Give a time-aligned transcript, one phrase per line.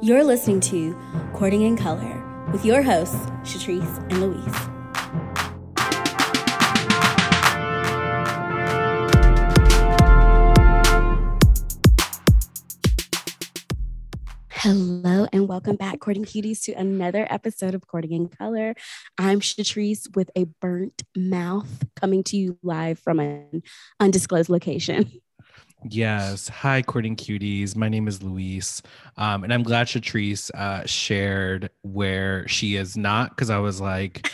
[0.00, 0.96] You're listening to
[1.32, 4.54] Courting in Color with your hosts, Shatrice and Louise.
[14.50, 18.76] Hello and welcome back, Courting Cuties, to another episode of Courting in Color.
[19.18, 23.64] I'm Shatrice with a burnt mouth coming to you live from an
[23.98, 25.10] undisclosed location.
[25.84, 26.48] Yes.
[26.48, 27.76] Hi, Courting Cuties.
[27.76, 28.82] My name is Luis.
[29.16, 34.30] Um, and I'm glad Shatrice uh, shared where she is not because I was like,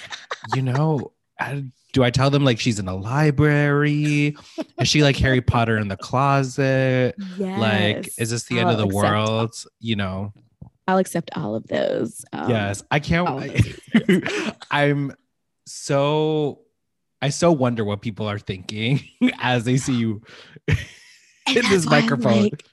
[0.55, 4.37] you know, I, do I tell them like she's in a library?
[4.81, 7.15] Is she like Harry Potter in the closet?
[7.37, 7.61] Yes.
[7.61, 9.55] Like, is this the end I'll of the accept- world?
[9.81, 10.33] You know,
[10.89, 12.25] I'll accept all of those.
[12.33, 12.83] Um, yes.
[12.91, 13.29] I can't.
[13.29, 15.13] I, I'm
[15.67, 16.61] so,
[17.21, 19.01] I so wonder what people are thinking
[19.41, 20.23] as they see you
[21.47, 22.43] in that's this why I'm microphone.
[22.45, 22.65] like-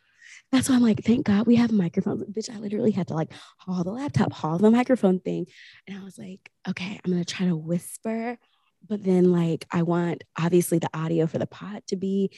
[0.51, 2.23] that's why I'm like, thank God we have microphones.
[2.23, 5.45] Bitch, I literally had to like haul the laptop, haul the microphone thing.
[5.87, 8.37] And I was like, okay, I'm gonna try to whisper,
[8.85, 12.31] but then like I want obviously the audio for the pod to be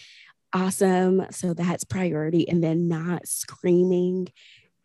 [0.53, 1.25] awesome.
[1.31, 2.47] So that's priority.
[2.47, 4.27] And then not screaming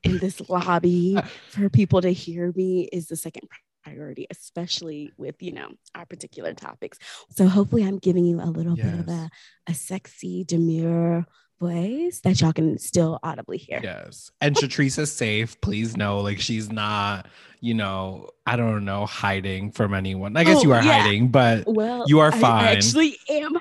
[0.02, 1.18] in this lobby
[1.50, 3.48] for people to hear me is the second
[3.88, 6.98] priority, especially with you know our particular topics.
[7.30, 9.30] So hopefully I'm giving you a little bit of a,
[9.68, 11.26] a sexy, demure
[11.60, 13.80] voice that y'all can still audibly hear.
[13.82, 14.30] Yes.
[14.40, 15.60] And Shatrice is safe.
[15.60, 17.26] Please know, like she's not,
[17.60, 20.36] you know, I don't know, hiding from anyone.
[20.36, 21.00] I guess Oh, you are yeah.
[21.00, 22.64] hiding, but Well, You are fine.
[22.64, 23.56] I actually am.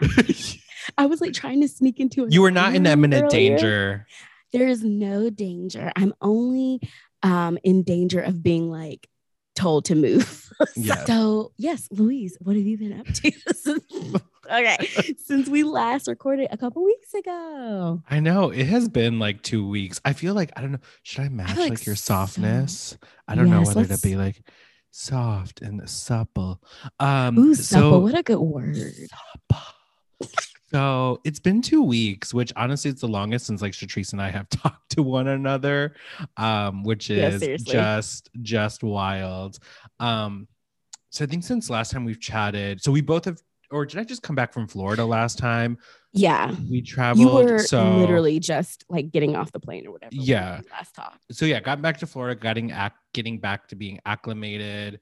[0.98, 3.58] I was like trying to sneak into a you were not in imminent earlier.
[3.58, 4.08] danger.
[4.54, 5.92] There is no danger.
[5.96, 6.80] I'm only
[7.24, 9.08] um in danger of being like
[9.58, 10.44] told to move.
[10.76, 11.06] Yes.
[11.06, 13.32] So yes, Louise, what have you been up to?
[14.52, 18.02] okay, since we last recorded a couple weeks ago.
[18.10, 20.02] I know it has been like two weeks.
[20.04, 20.80] I feel like I don't know.
[21.04, 22.98] Should I match like like, your so- softness?
[23.28, 24.42] I don't know whether to let's- be like
[24.90, 26.60] soft and supple.
[27.00, 28.02] Um Ooh, so supple.
[28.02, 28.76] What a good word.
[28.78, 29.62] supple.
[30.72, 34.30] So it's been two weeks, which honestly it's the longest since like Shatrice and I
[34.30, 35.96] have talked to one another,
[36.36, 37.72] um, which is seriously.
[37.72, 39.60] just just wild.
[40.00, 40.48] Um,
[41.10, 43.42] so I think since last time we've chatted, so we both have,
[43.72, 45.78] or did I just come back from Florida last time?
[46.14, 46.54] Yeah.
[46.70, 47.28] We traveled.
[47.28, 50.12] You were so literally just like getting off the plane or whatever.
[50.14, 50.62] Yeah.
[50.72, 51.20] Last talk.
[51.32, 55.00] so yeah, got back to Florida, getting ac- getting back to being acclimated,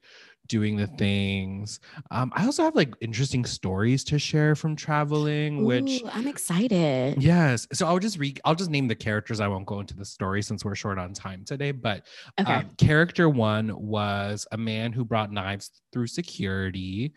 [0.48, 1.80] doing the things.
[2.10, 7.22] Um, I also have like interesting stories to share from traveling, which Ooh, I'm excited.
[7.22, 7.66] Yes.
[7.72, 9.40] So I'll just read, I'll just name the characters.
[9.40, 11.72] I won't go into the story since we're short on time today.
[11.72, 12.06] But
[12.40, 12.52] Okay.
[12.52, 17.12] um, character one was a man who brought knives through security.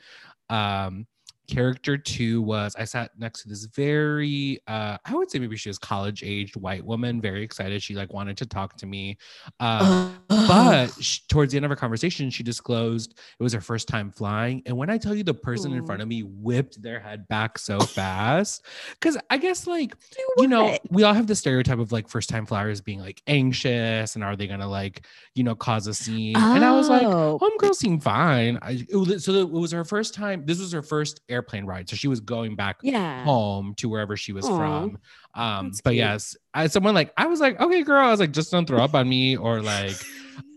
[0.50, 1.06] Um,
[1.50, 5.70] character two was I sat next to this very, uh, I would say maybe she
[5.70, 7.82] was college aged white woman, very excited.
[7.82, 9.18] She like wanted to talk to me.
[9.60, 13.88] Um, but sh- towards the end of our conversation, she disclosed it was her first
[13.88, 14.62] time flying.
[14.66, 17.58] And when I tell you the person in front of me whipped their head back
[17.58, 18.66] so fast,
[19.00, 19.96] because I guess like
[20.38, 24.16] you know, we all have the stereotype of like first time flyers being like anxious
[24.16, 25.06] and are they gonna like,
[25.36, 26.36] you know, cause a scene?
[26.38, 28.60] And I was like, Oh, homegirl seemed fine.
[28.62, 30.46] I, it so it was her first time.
[30.46, 31.90] This was her first airplane ride.
[31.90, 33.24] So she was going back yeah.
[33.24, 35.00] home to wherever she was Aw, from.
[35.36, 35.98] Um, that's but cute.
[35.98, 38.84] yes, as someone like I was like, okay, girl, I was like, just don't throw
[38.84, 39.96] up on me, or like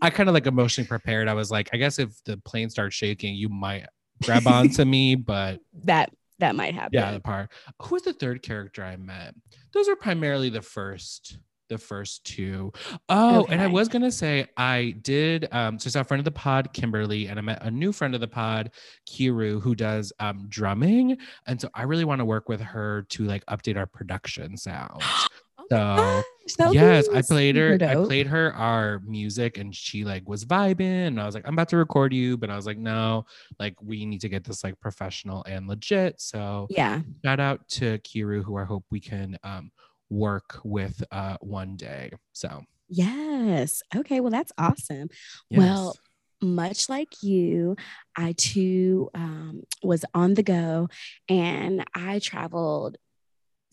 [0.01, 1.29] I kind of like emotionally prepared.
[1.29, 3.87] I was like, I guess if the plane starts shaking, you might
[4.23, 6.91] grab onto me, but that that might happen.
[6.93, 7.51] yeah, the part.
[7.83, 9.35] Who was the third character I met?
[9.73, 11.39] Those are primarily the first,
[11.73, 12.73] the first two.
[13.09, 15.49] Oh, and I was gonna say I did.
[15.53, 17.93] Um, so I saw a friend of the pod, Kimberly, and I met a new
[17.93, 18.71] friend of the pod,
[19.07, 21.17] Kiru, who does um drumming,
[21.47, 25.29] and so I really want to work with her to like update our production sounds.
[25.59, 27.79] Oh So, gosh, that would be yes, I played her.
[27.81, 31.07] I played her our music, and she like was vibing.
[31.07, 33.25] And I was like, I'm about to record you, but I was like, no,
[33.61, 36.21] like we need to get this like professional and legit.
[36.21, 37.01] So Yeah.
[37.25, 39.71] shout out to Kiru, who I hope we can um,
[40.13, 42.11] work with uh, one day.
[42.33, 43.83] So Yes.
[43.97, 44.21] Okay.
[44.21, 45.09] Well, that's awesome.
[45.49, 45.59] yes.
[45.59, 45.97] Well,
[46.43, 47.77] much like you,
[48.17, 50.89] I too um, was on the go
[51.29, 52.99] and I traveled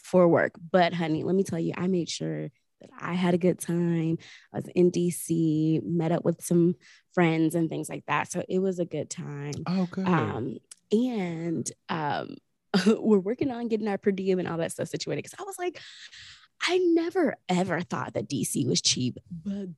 [0.01, 0.53] for work.
[0.71, 2.50] But, honey, let me tell you, I made sure
[2.80, 4.18] that I had a good time.
[4.53, 6.75] I was in DC, met up with some
[7.13, 8.31] friends and things like that.
[8.31, 9.51] So it was a good time.
[9.68, 10.07] oh good.
[10.07, 10.57] Um,
[10.91, 12.36] and um,
[12.88, 15.24] we're working on getting our per diem and all that stuff situated.
[15.24, 15.80] Because I was like,
[16.62, 19.69] I never ever thought that DC was cheap, but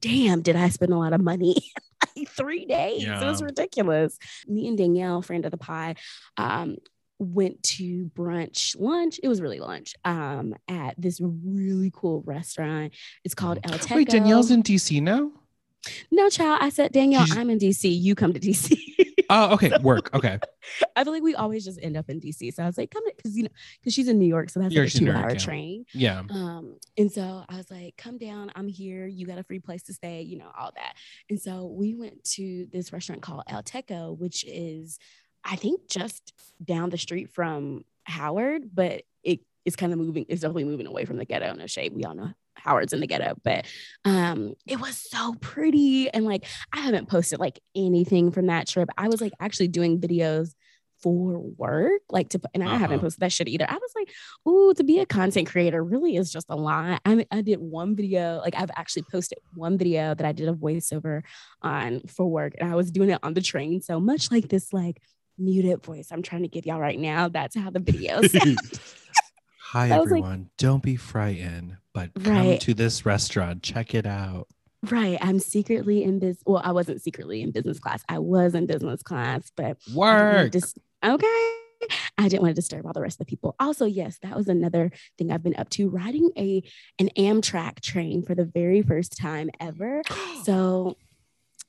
[0.00, 1.56] damn, did I spend a lot of money?
[2.16, 3.04] like three days.
[3.22, 4.18] It was ridiculous.
[4.46, 5.96] Me and Danielle, friend of the pie,
[6.36, 6.76] um,
[7.18, 9.20] went to brunch lunch.
[9.22, 12.94] It was really lunch um, at this really cool restaurant.
[13.24, 13.96] It's called El Techo.
[13.96, 15.30] Wait, Danielle's in DC now?
[16.10, 16.58] No, child.
[16.62, 18.00] I said, Danielle, She's- I'm in DC.
[18.00, 18.76] You come to DC.
[19.30, 19.72] Oh, okay.
[19.80, 20.12] Work.
[20.12, 20.38] Okay.
[20.96, 22.52] I feel like we always just end up in DC.
[22.52, 23.50] So I was like, come because you know,
[23.80, 25.38] because she's in New York, so that's like a two-hour yeah.
[25.38, 25.86] train.
[25.94, 26.22] Yeah.
[26.28, 29.06] Um, and so I was like, come down, I'm here.
[29.06, 30.94] You got a free place to stay, you know, all that.
[31.28, 34.98] And so we went to this restaurant called El Techo, which is,
[35.44, 40.40] I think, just down the street from Howard, but it is kind of moving, it's
[40.40, 41.54] definitely moving away from the ghetto.
[41.54, 41.94] No shade.
[41.94, 43.66] We all know Howard's in the ghetto, but
[44.04, 46.10] um, it was so pretty.
[46.10, 48.88] And like, I haven't posted like anything from that trip.
[48.98, 50.54] I was like actually doing videos
[51.02, 53.06] for work, like to, and I haven't Uh-huh.
[53.06, 53.64] posted that shit either.
[53.66, 54.10] I was like,
[54.46, 57.00] ooh, to be a content creator really is just a lot.
[57.06, 60.48] I mean, I did one video, like I've actually posted one video that I did
[60.50, 61.22] a voiceover
[61.62, 63.80] on for work, and I was doing it on the train.
[63.80, 65.00] So much like this, like
[65.38, 67.28] muted voice I'm trying to give y'all right now.
[67.30, 68.96] That's how the video sounds.
[69.72, 70.50] Hi, was like- everyone.
[70.58, 72.60] Don't be frightened, but come Right.
[72.62, 73.62] to this restaurant.
[73.62, 74.48] Check it out.
[74.90, 75.18] right.
[75.20, 78.02] I'm secretly in business Well, I wasn't secretly in business class.
[78.08, 80.52] I was in business class, but I didn't wanna Work.
[80.52, 80.74] dis-
[81.04, 81.52] okay.
[82.18, 83.54] I didn't want to disturb all the rest of the people.
[83.60, 86.62] Also, yes, that was another thing I've been up to riding a
[86.98, 90.02] an Amtrak train for the very first time ever.
[90.44, 90.96] So,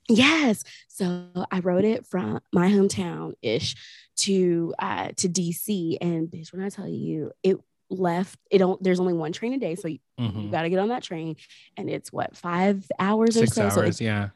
[0.08, 3.74] yes, so I rode it from my hometown ish
[4.16, 7.58] to uh to DC, and bitch, when I tell you it
[7.92, 8.82] left, it don't.
[8.82, 10.50] There's only one train a day, so you, Mhm.
[10.50, 11.36] got to get on that train,
[11.76, 13.68] and it's what five hours or Six so.
[13.68, 14.00] So hours.
[14.00, 14.30] it- yeah.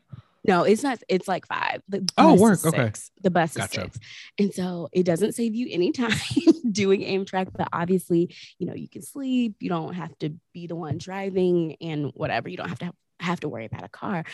[0.45, 1.03] no, it's not.
[1.09, 1.83] It's like five.
[1.89, 2.93] The Oh, work, okay.
[3.23, 3.81] The bus Gotcha.
[3.81, 3.99] is six,
[4.39, 6.13] and so it doesn't save you any time
[6.71, 7.49] doing Amtrak.
[7.57, 9.57] But obviously, you know, you can sleep.
[9.61, 12.49] You don't have to be the one driving, and whatever.
[12.49, 14.25] You don't have to have, have to worry about a car.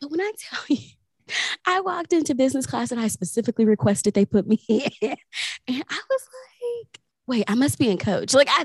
[0.00, 0.90] But when I tell you,
[1.66, 4.82] I walked into business class and I specifically requested they put me in,
[5.66, 6.28] and I was
[6.82, 8.64] like, "Wait, I must be in coach." Like I.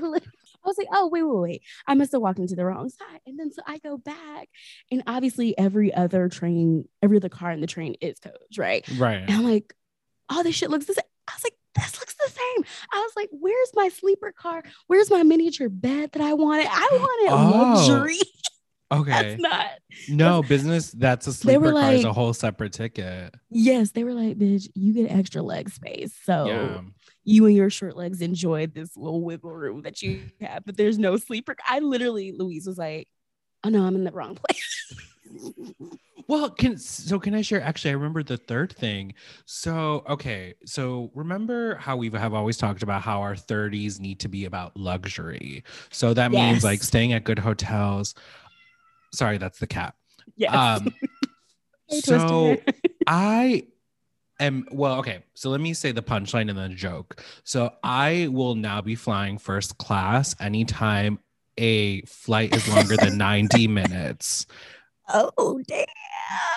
[0.64, 1.62] I was like, oh, wait, wait, wait.
[1.86, 3.20] I must have walked into the wrong side.
[3.26, 4.48] And then so I go back,
[4.90, 8.84] and obviously every other train, every other car in the train is coach, right?
[8.98, 9.22] Right.
[9.22, 9.72] And I'm like,
[10.28, 11.04] oh, this shit looks the same.
[11.28, 12.64] I was like, this looks the same.
[12.92, 14.62] I was like, where's my sleeper car?
[14.88, 16.66] Where's my miniature bed that I wanted?
[16.68, 18.18] I wanted Oh, luxury.
[18.90, 19.10] Okay.
[19.10, 19.66] That's not.
[20.08, 20.92] No, business.
[20.92, 21.92] That's a sleeper car.
[21.92, 23.34] Is a whole separate ticket.
[23.50, 26.14] Yes, they were like, bitch, you get extra leg space.
[26.24, 26.80] So Yeah.
[27.28, 30.98] You and your short legs enjoy this little wiggle room that you have, but there's
[30.98, 31.54] no sleeper.
[31.66, 33.06] I literally, Louise was like,
[33.64, 34.94] oh no, I'm in the wrong place.
[36.26, 37.62] Well, can so can I share?
[37.62, 39.14] Actually, I remember the third thing.
[39.46, 44.28] So okay, so remember how we have always talked about how our 30s need to
[44.28, 45.64] be about luxury.
[45.90, 48.14] So that means like staying at good hotels.
[49.14, 49.94] Sorry, that's the cat.
[50.36, 50.54] yes.
[50.54, 50.94] Um,
[51.90, 52.56] so.
[53.06, 53.64] I
[54.40, 55.24] am well, okay.
[55.34, 57.22] So let me say the punchline and then the joke.
[57.44, 61.18] So I will now be flying first class anytime
[61.56, 64.46] a flight is longer than 90 minutes
[65.08, 65.86] oh damn.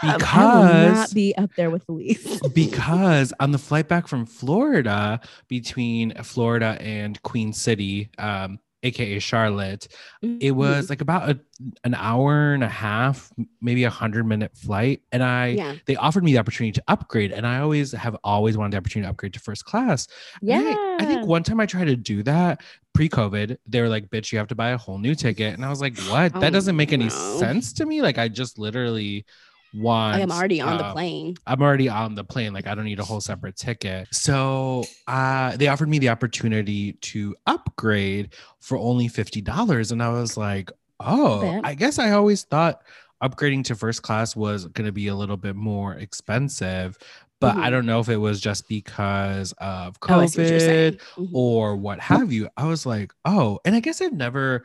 [0.01, 2.41] Because I will not be up there with Louise.
[2.53, 9.87] because on the flight back from Florida between Florida and Queen City, um, aka Charlotte,
[10.21, 10.57] it mm-hmm.
[10.57, 11.39] was like about a,
[11.83, 13.31] an hour and a half,
[13.61, 15.01] maybe a hundred minute flight.
[15.11, 15.75] And I yeah.
[15.85, 19.05] they offered me the opportunity to upgrade and i always have always wanted the opportunity
[19.05, 20.07] to upgrade to first class
[20.41, 20.59] Yeah.
[20.61, 22.61] I, I think one time i tried to do that
[22.93, 25.69] pre-covid they were like bitch you have to buy a whole new ticket and i
[25.69, 27.37] was like what Oh, that doesn't make any no.
[27.39, 29.25] sense to me like i just literally
[29.73, 31.35] want I am already on the uh, plane.
[31.47, 32.53] I'm already on the plane.
[32.53, 34.07] Like I don't need a whole separate ticket.
[34.11, 40.09] So uh, they offered me the opportunity to upgrade for only fifty dollars, and I
[40.09, 42.81] was like, oh, I guess I always thought
[43.23, 46.97] upgrading to first class was going to be a little bit more expensive.
[47.39, 47.71] But I Mhm.
[47.71, 50.93] don't know if it was just because of Oh, I see what you're saying.
[50.93, 51.29] COVID Mhm.
[51.33, 52.49] or what have you.
[52.57, 54.63] I was like, oh, and I guess I've never,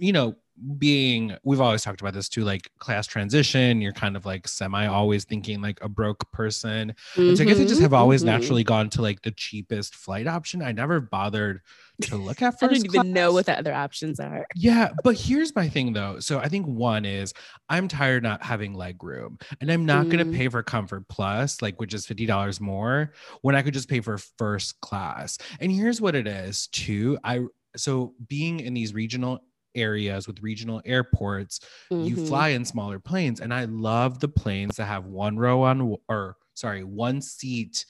[0.00, 0.34] you know,
[0.78, 3.80] being we've always talked about this too, like class transition.
[3.80, 6.94] You're kind of like semi always thinking like a broke person.
[7.26, 8.24] And so I guess I just Mhm, have always mhm.
[8.24, 10.62] naturally gone to like the cheapest flight option.
[10.62, 11.60] I never bothered
[12.02, 12.62] to look at first.
[12.62, 14.46] I don't even know what the other options are.
[14.54, 16.18] Yeah, but here's my thing though.
[16.20, 17.34] So I think one is
[17.68, 20.26] I'm tired not having leg room, and I'm not gonna Mm.
[20.26, 24.00] pay for Comfort Plus, like which is fifty dollars more, when I could just pay
[24.00, 25.36] for first class.
[25.60, 27.18] And here's what it is too.
[27.24, 27.40] I
[27.76, 29.40] so being in these regional
[29.76, 32.26] areas with regional airports, you Mhm.
[32.28, 36.36] fly in smaller planes, and I love the planes that have one row on or
[36.54, 37.84] sorry, one seat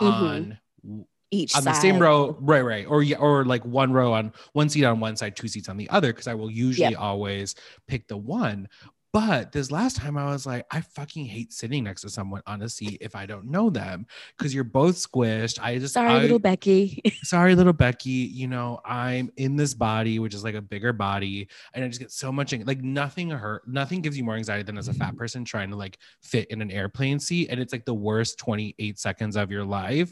[0.00, 0.06] Mhm.
[0.06, 4.32] on each on the same row, right, right, or yeah, or like one row on
[4.52, 7.54] one seat on one side, two seats on the other, because I will usually always
[7.88, 8.68] pick the one.
[9.16, 12.60] But this last time I was like, I fucking hate sitting next to someone on
[12.60, 14.06] a seat if I don't know them
[14.36, 15.58] because you're both squished.
[15.58, 17.00] I just Sorry, I, little Becky.
[17.22, 18.10] sorry, little Becky.
[18.10, 21.98] You know, I'm in this body, which is like a bigger body, and I just
[21.98, 25.08] get so much like nothing hurt, nothing gives you more anxiety than as a fat
[25.08, 25.16] mm-hmm.
[25.16, 28.98] person trying to like fit in an airplane seat, and it's like the worst 28
[28.98, 30.10] seconds of your life,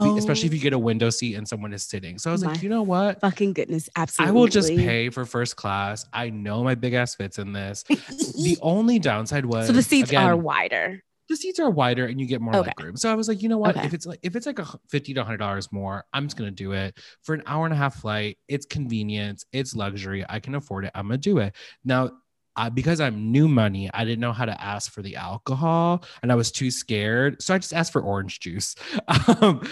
[0.00, 2.18] be- especially if Oh you get a window seat and someone is sitting.
[2.18, 3.20] So I was like, you know what?
[3.20, 4.30] Fucking goodness, absolutely.
[4.30, 6.06] I will just pay for first class.
[6.12, 7.82] I know my big ass fits in this.
[8.44, 11.02] The only downside was so the seats again, are wider.
[11.28, 12.68] the seats are wider and you get more Okay.
[12.76, 12.96] leg room.
[12.96, 13.76] So I was like, you know what?
[13.76, 13.86] Okay.
[13.86, 16.50] If it's like if it's like a fifty to hundred dollars more, I'm just gonna
[16.50, 18.38] do it for an hour and a half flight.
[18.48, 20.24] It's convenience, it's luxury.
[20.28, 20.92] I can afford it.
[20.94, 22.10] I'm gonna do it now.
[22.56, 26.30] I, because I'm new money, I didn't know how to ask for the alcohol, and
[26.30, 28.76] I was too scared, so I just asked for orange juice.
[29.40, 29.66] Um,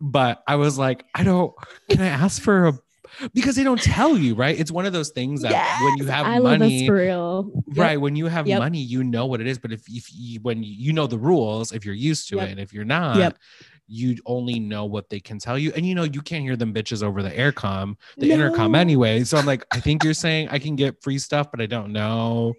[0.00, 1.54] but I was like, I don't.
[1.88, 2.78] Can I ask for a?
[3.32, 4.58] Because they don't tell you, right?
[4.58, 5.52] It's one of those things that
[5.82, 7.50] when you have I love money, for real.
[7.68, 7.76] Yep.
[7.76, 8.58] right when you have Yep.
[8.58, 11.72] money you know what it is but if, if you when you know the rules
[11.72, 12.48] if you're used to Yep.
[12.48, 13.38] it and if you're not Yep.
[13.86, 16.74] you only know what they can tell you and you know you can't hear them
[16.74, 20.58] bitches over the aircom the intercom anyway so i'm like i think you're saying i
[20.58, 22.54] can get free stuff but i don't know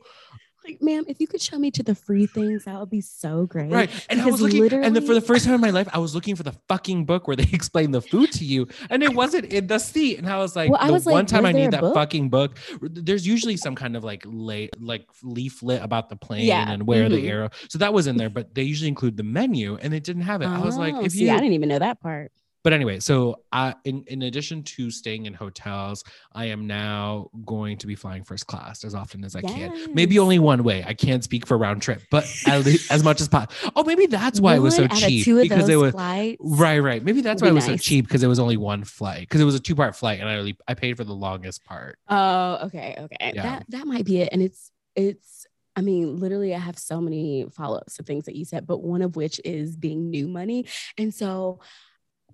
[0.65, 3.45] Like, ma'am, if you could show me to the free things, that would be so
[3.45, 3.72] great.
[3.72, 6.00] right and i was looking and then for the first time in my life i
[6.00, 9.13] was looking for the fucking book where they explain the food to you and it
[9.13, 11.45] wasn't in the seat and i was like Well, I the was like, one time
[11.45, 11.93] i need that book?
[11.93, 16.69] fucking book there's usually some kind of like late like leaflet about the plane Yeah,
[16.72, 17.29] and where the mhm.
[17.29, 20.24] arrow so that was in there but they usually include the menu and it didn't
[20.24, 22.31] have it i was like Oh, if see, you I didn't even know that part.
[22.65, 26.03] But anyway so i in, in addition to staying in hotels
[26.34, 30.19] i am now going to be flying first class as often as i can maybe
[30.19, 33.29] only one way i can't speak for round trip but at least as much as
[33.29, 35.91] possible oh maybe that's why it was so One cheap two of because it was
[35.93, 36.38] flights.
[36.41, 39.22] right right maybe that's why it was so cheap because it was only one flight
[39.22, 41.98] because it was a two-part flight and i only i paid for the longest part
[42.10, 43.31] Oh, okay, okay.
[43.36, 43.43] Yeah.
[43.43, 44.29] That that might be it.
[44.31, 45.45] And it's it's
[45.75, 49.01] I mean, literally I have so many follow-ups of things that you said, but one
[49.01, 50.65] of which is being new money.
[50.98, 51.60] And so,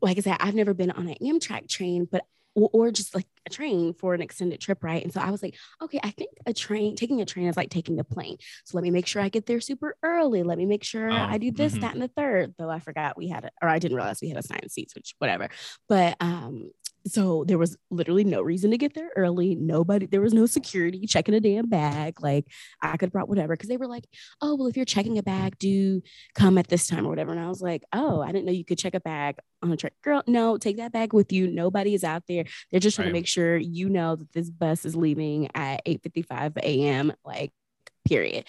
[0.01, 3.49] like I said, I've never been on an Amtrak train, but or, just like a
[3.49, 5.01] train for an extended trip, right?
[5.01, 7.69] And so I was like, okay, I think a train, taking a train is like
[7.69, 8.35] taking a plane.
[8.65, 10.43] So let me make sure I get there super early.
[10.43, 11.81] Let me make sure Oh, I do this, mhm.
[11.81, 12.53] that, and the third.
[12.59, 15.15] Though I forgot we had, a, or I didn't realize we had assigned seats, which
[15.17, 15.47] whatever.
[15.87, 16.71] But um,
[17.07, 19.55] so there was literally no reason to get there early.
[19.55, 22.21] Nobody, there was no security checking a damn bag.
[22.21, 22.47] Like
[22.81, 24.05] I could have brought whatever because they were like,
[24.41, 26.01] oh, well, if you're checking a bag, do
[26.35, 27.31] come at this time or whatever.
[27.31, 29.77] And I was like, oh, I didn't know you could check a bag on a
[29.77, 29.91] train.
[30.03, 31.47] Girl, no, take that bag with you.
[31.47, 32.45] Nobody is out there.
[32.69, 33.13] They're just trying Right.
[33.13, 37.13] to make sure you know that this bus is leaving at 8:55 a.m.
[37.25, 37.51] Like,
[38.07, 38.45] period.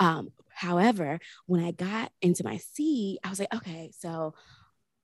[0.00, 4.34] Um, however, when I got into my seat, I was like, okay, so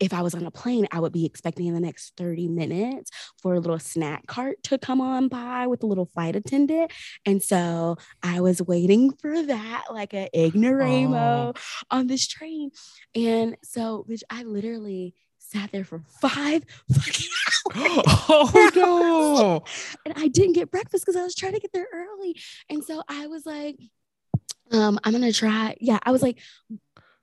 [0.01, 3.11] if I was on a plane, I would be expecting in the next 30 minutes
[3.41, 6.91] for a little snack cart to come on by with a little flight attendant.
[7.27, 11.57] And so I was waiting for that, like an ignoramo
[11.91, 12.71] on this train.
[13.15, 17.29] And so, which I literally sat there for five fucking
[17.77, 18.05] hours.
[18.29, 19.65] oh no
[20.05, 22.37] and I didn't get breakfast because I was trying to get there early.
[22.69, 23.77] And so I was like,
[24.73, 25.77] um, I'm gonna try.
[25.81, 26.39] Yeah, I was like,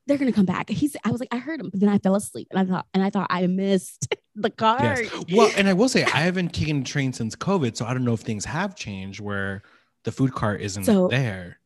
[0.08, 0.70] they're gonna come back.
[0.70, 2.86] He's I was like, I heard him, but then I fell asleep and I thought,
[2.94, 5.02] and I thought I missed the car.
[5.02, 5.12] Yes.
[5.32, 8.06] Well, and I will say I haven't taken a train since COVID, so I don't
[8.06, 9.64] know if things have changed where
[10.04, 11.60] the food cart isn't So- there.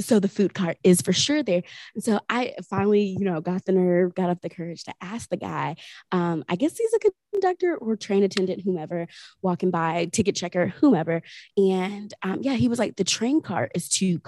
[0.00, 1.62] so the food cart is for sure there.
[1.94, 5.28] And so I finally, you know, got the nerve, got up the courage to ask
[5.28, 5.74] the guy.
[6.12, 6.98] Um, I guess he's a
[7.32, 9.08] conductor or train attendant, whomever,
[9.42, 11.22] walking by, ticket checker, whomever.
[11.56, 14.20] And um, yeah, he was like, the train cart is two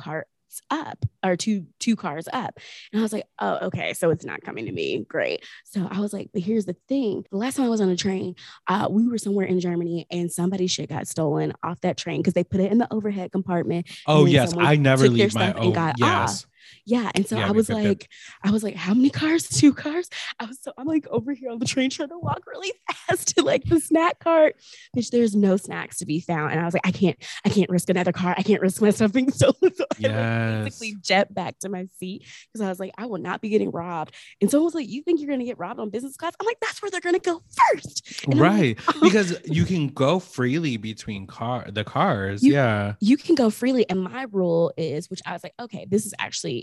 [0.50, 2.58] carts up or two two cars up.
[2.92, 3.92] And I was like, oh, okay.
[3.92, 5.04] So it's not coming to me.
[5.08, 5.44] Great.
[5.64, 7.24] So I was like, but here's the thing.
[7.30, 8.34] The last time I was on a train,
[8.68, 12.34] uh, we were somewhere in Germany and somebody's shit got stolen off that train because
[12.34, 15.72] they put it in the overhead compartment Oh yes, I never leave my own.
[15.72, 16.46] got Yes.
[16.86, 17.10] Yeah.
[17.14, 18.08] And so Yeah, I was like,
[18.44, 19.48] I was like, how many cars?
[19.48, 20.08] Two cars?
[20.38, 22.72] I was so I'm like over here on the train trying to walk really
[23.08, 24.56] fast to like the snack cart.
[24.96, 26.52] Bitch, there's no snacks to be found.
[26.52, 28.34] And I was like, I can't, I can't risk another car.
[28.36, 29.74] I can't risk myself being stolen.
[29.74, 30.64] So I like Yes.
[30.64, 33.70] basically jet back to my seat because I was like, I will not be getting
[33.70, 34.14] robbed.
[34.40, 36.34] And someone was like, You think you're gonna get robbed on business class?
[36.40, 38.24] I'm like, that's where they're gonna go first.
[38.24, 38.78] And I'm like, Right.
[38.88, 39.00] Oh.
[39.02, 42.42] because you can go freely between car the cars.
[42.42, 42.94] You- yeah.
[43.00, 43.88] you can go freely.
[43.88, 46.59] And my rule is, which I was like, okay, this is actually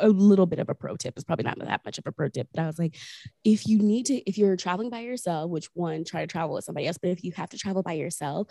[0.00, 1.14] a little bit of a pro tip.
[1.16, 2.96] It's probably not that much of a pro tip, but I was like,
[3.44, 6.64] if you need to, if you're traveling by yourself, which one, try to travel with
[6.64, 8.48] somebody else, but if you have to travel by yourself,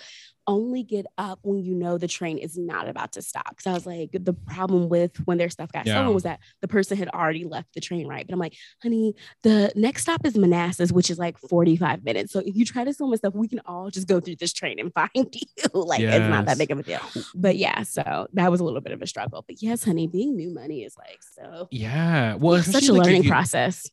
[0.49, 3.49] only get up when you know the train is not about to stop.
[3.51, 5.93] Because I was like, the problem with when their stuff got Yeah.
[5.93, 8.25] stolen was that the person had already left the train, right?
[8.25, 9.13] But I'm like, honey,
[9.43, 12.33] the next stop is Manassas, which is like 45 minutes.
[12.33, 14.51] So if you try to steal my stuff, we can all just go through this
[14.51, 15.69] train and find you.
[15.73, 16.99] like it's not that big of a deal.
[17.35, 19.45] But yeah, so that was a little bit of a struggle.
[19.47, 22.35] But yes, honey, being new money is like so Yeah.
[22.35, 23.89] Well, it's such a especially, like, if learning you- process.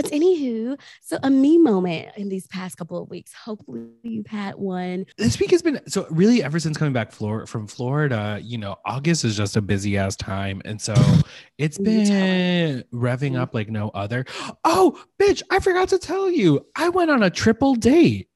[0.00, 3.32] But anywho, so a me moment in these past couple of weeks.
[3.34, 5.06] Hopefully you've had one.
[5.16, 8.76] this week has been so really ever since coming back Flor- from Florida, you know,
[8.86, 10.62] August is just a busy ass time.
[10.64, 10.94] And so
[11.58, 13.40] it's been revving Mhm.
[13.40, 14.24] up like no other.
[14.64, 16.64] Oh, bitch, I forgot to tell you.
[16.76, 18.28] I went on a triple date.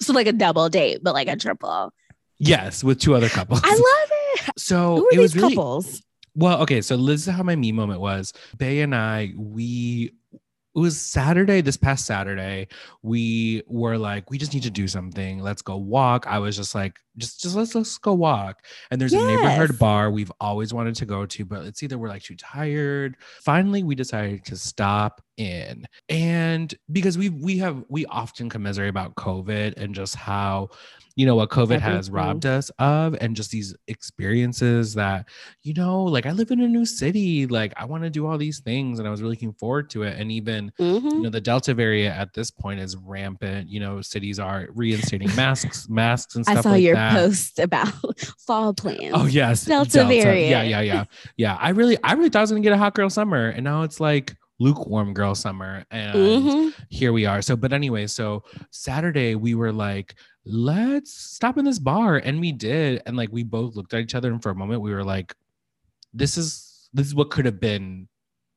[0.00, 1.92] So like a double date, but like a triple.
[2.38, 3.60] Yes, with two other couples.
[3.64, 4.10] I love
[4.48, 4.52] it.
[4.58, 6.02] so Who are it was these really couples?
[6.36, 6.80] well, okay.
[6.80, 8.32] So this is how my me moment was.
[8.56, 10.12] Bay and I, we
[10.74, 12.68] it was Saturday, this past Saturday,
[13.02, 15.40] we were like, we just need to do something.
[15.40, 16.26] Let's go walk.
[16.26, 18.64] I was just like, just just let's let's go walk.
[18.90, 22.08] And there's a neighborhood bar we've always wanted to go to, but it's either we're
[22.08, 23.16] like too tired.
[23.42, 25.86] Finally, we decided to stop in.
[26.08, 30.70] And because we we have we often commiserate about COVID and just how
[31.16, 35.28] you know what COVID has robbed us of and just these experiences that
[35.62, 38.38] you know, like I live in a new city, like I want to do all
[38.38, 40.18] these things and I was really looking forward to it.
[40.18, 41.04] And even, Mhm.
[41.12, 43.68] you know, the Delta variant at this point is rampant.
[43.70, 47.12] You know, cities are reinstating masks, masks and stuff I saw like your that.
[47.12, 47.88] post about
[48.46, 49.12] fall plans.
[49.14, 50.50] Oh yes, Delta Yeah, variant.
[50.50, 51.04] yeah, yeah, yeah.
[51.36, 53.64] Yeah i really, I really thought I was gonna get a hot girl summer, and
[53.64, 56.14] now it's like lukewarm girl summer, and
[56.44, 56.74] Mhm.
[56.88, 57.42] here we are.
[57.42, 62.52] So, but anyway, so Saturday we were like, let's stop in this bar, and we
[62.52, 65.04] did, and like we both looked at each other, and for a moment we were
[65.04, 65.34] like,
[66.14, 68.08] this is this is what could have been.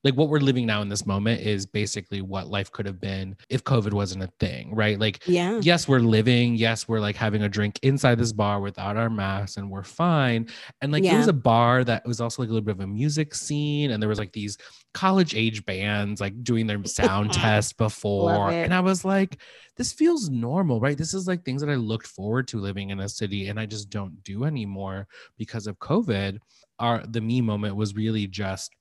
[0.05, 3.35] Like what we're living now in this moment is basically what life could have been
[3.49, 4.99] if COVID wasn't a thing, right?
[4.99, 5.59] Like Yeah.
[5.63, 6.55] yes, we're living.
[6.55, 10.47] Yes, we're like having a drink inside this bar without our masks and we're fine.
[10.81, 12.87] And like it was a bar that was also like a little bit of a
[12.87, 13.91] music scene.
[13.91, 14.57] And there was like these
[14.93, 18.51] college age bands like doing their sound test before.
[18.51, 19.41] And I was like,
[19.75, 20.97] this feels normal, right?
[20.97, 23.65] This is like things that I looked forward to living in a city and I
[23.65, 25.07] just don't do anymore
[25.37, 26.37] because of COVID.
[26.77, 28.71] Our the me moment was really just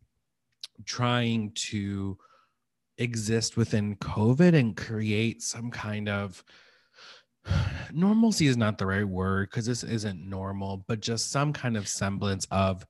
[0.84, 2.18] trying to
[2.98, 6.44] exist within COVID and create some kind of
[7.92, 11.88] normalcy is not the right word because this isn't normal, but just some kind of
[11.88, 12.86] semblance of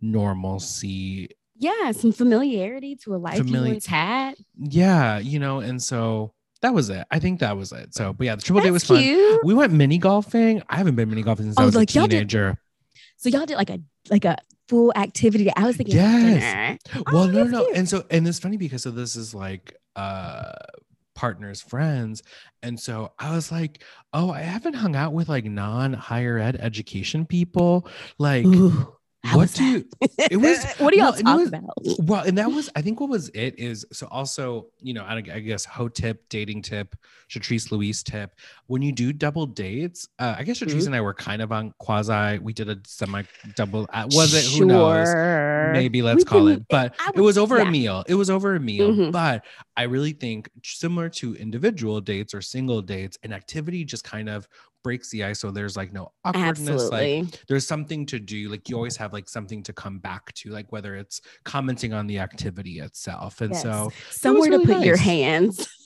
[0.00, 1.28] normalcy.
[1.56, 1.90] Yeah.
[1.92, 4.34] Some familiarity to a life Famili- you once had.
[4.58, 7.06] Yeah, you know, and so that was it.
[7.10, 7.94] I think that was it.
[7.94, 9.02] So, but yeah, the triple date was That's fun.
[9.02, 9.44] cute.
[9.44, 10.62] We went mini golfing.
[10.68, 12.58] I haven't been mini golfing since I Oh, was like, a y'all did- teenager.
[13.16, 14.36] So y'all did like a like a
[14.68, 15.50] full activity.
[15.56, 16.78] I was thinking Yes.
[16.92, 17.04] dinner.
[17.12, 19.74] well Oh, no that's no and so and it's funny because so this is like
[19.96, 20.52] uh
[21.14, 22.22] partners friends
[22.62, 26.54] and so i was like oh i haven't hung out with like non higher ed
[26.60, 29.84] education people like Ooh, how what do you
[30.18, 31.70] it was- what do y'all well, talk was- about?
[32.04, 35.16] well and that was i think what was it is so also you know i,
[35.16, 36.94] I guess ho tip dating tip
[37.28, 38.30] Shatrice Louise tip
[38.68, 40.86] when you do double dates uh, i guess Shatrice Mhm.
[40.86, 43.22] and i were kind of on quasi we did a semi
[43.56, 45.08] double uh, was it who knows
[45.72, 47.64] maybe let's We call can- it but I it was over yeah.
[47.68, 49.10] a meal it was over a meal Mhm.
[49.12, 49.44] but
[49.76, 54.48] i really think similar to individual dates or single dates an activity just kind of
[54.82, 58.76] breaks the ice so there's like no awkwardness like there's something to do like you
[58.76, 59.04] always mm-hmm.
[59.04, 63.40] have like something to come back to like whether it's commenting on the activity itself
[63.40, 63.62] and Yes.
[63.62, 65.68] so Somewhere really to put your hands.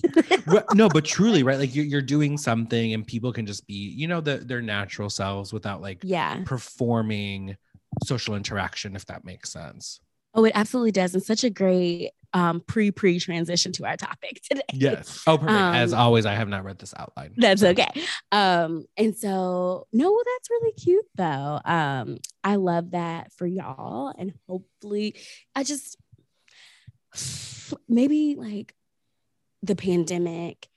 [0.75, 4.09] No but truly right like you're, you're doing something and people can just be you
[4.09, 6.43] know the, their natural selves without like yeah.
[6.45, 7.57] performing
[8.05, 10.01] social interaction if that makes sense
[10.35, 11.15] Oh, it absolutely does.
[11.15, 14.63] And such a great um pre pre transition to our topic today.
[14.73, 17.89] yes oh perfect as Um, always i have not read this outline That's okay.
[18.31, 21.61] Um, and so no, that's really cute though.
[21.65, 25.17] Um, I love that for y'all, and hopefully,
[25.55, 25.97] I just
[27.89, 28.75] maybe like
[29.63, 30.69] the pandemic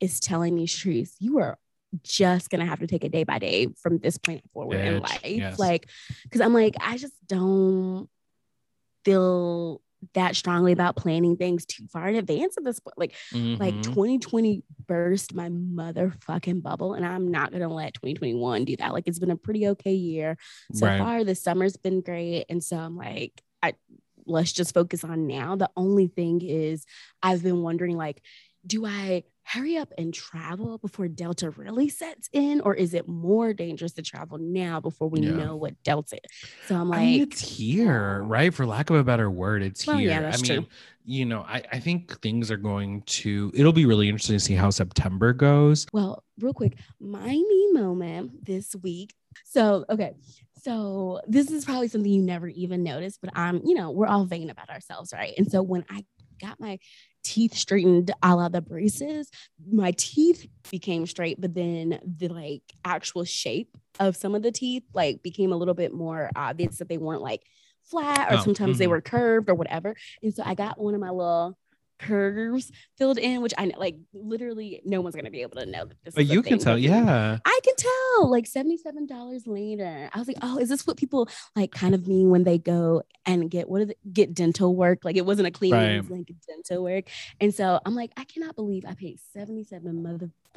[0.00, 1.58] is telling me, Shreese, you are
[2.02, 5.20] just gonna have to take it day by day from this point forward in life.
[5.24, 5.58] yes.
[5.58, 5.88] Like,
[6.24, 8.08] because I'm like, I just don't
[9.04, 9.80] feel
[10.14, 12.98] that strongly about planning things too far in advance at this point.
[12.98, 13.14] Like
[13.58, 13.82] like Mhm.
[13.82, 19.18] 2020 burst my motherfucking bubble and i'm not gonna let 2021 do that like it's
[19.18, 20.36] been a pretty okay year
[20.72, 20.98] so Right.
[20.98, 23.74] far the summer's been great and so i'm like i
[24.26, 26.84] let's just focus on now the only thing is
[27.22, 28.22] i've been wondering like
[28.66, 33.52] do i hurry up and travel before Delta really sets in, or is it more
[33.54, 35.32] dangerous to travel now before we Yeah.
[35.38, 36.30] know what Delta is?
[36.60, 38.52] So I'm I mean, like, it's here, right?
[38.52, 40.10] For lack of a better word, it's Well, here.
[40.10, 40.66] yeah, that's I mean,
[41.04, 44.54] you know, I, I think things are going to, it'll be really interesting to see
[44.54, 45.86] how September goes.
[45.92, 49.14] Well, real quick, my me moment this week.
[49.44, 50.14] So, okay.
[50.60, 54.24] So, this is probably something you never even noticed, but I'm, you know, we're all
[54.24, 55.32] vain about ourselves, right?
[55.38, 56.04] And so, when I
[56.40, 56.78] got my
[57.32, 59.30] teeth straightened a la the braces,
[59.70, 64.84] my teeth became straight, but then the like actual shape of some of the teeth
[64.94, 67.42] like became a little bit more obvious that they weren't like
[67.90, 68.90] flat or Oh, sometimes they mhm.
[68.90, 69.94] were curved or whatever.
[70.22, 71.58] And so, I got one of my little
[71.98, 75.84] curves filled in, which I know, like literally no one's gonna be able to know
[75.84, 76.14] that this.
[76.14, 77.38] But is you can tell, yeah.
[77.44, 78.30] I can tell.
[78.30, 82.06] Like seventy-seven dollars later, I was like, oh, is this what people like kind of
[82.06, 85.00] mean when they go and get what is it, get dental work?
[85.04, 87.04] Like it wasn't a cleaning, it was like dental work.
[87.40, 90.02] And so I'm like, I cannot believe I paid seventy-seven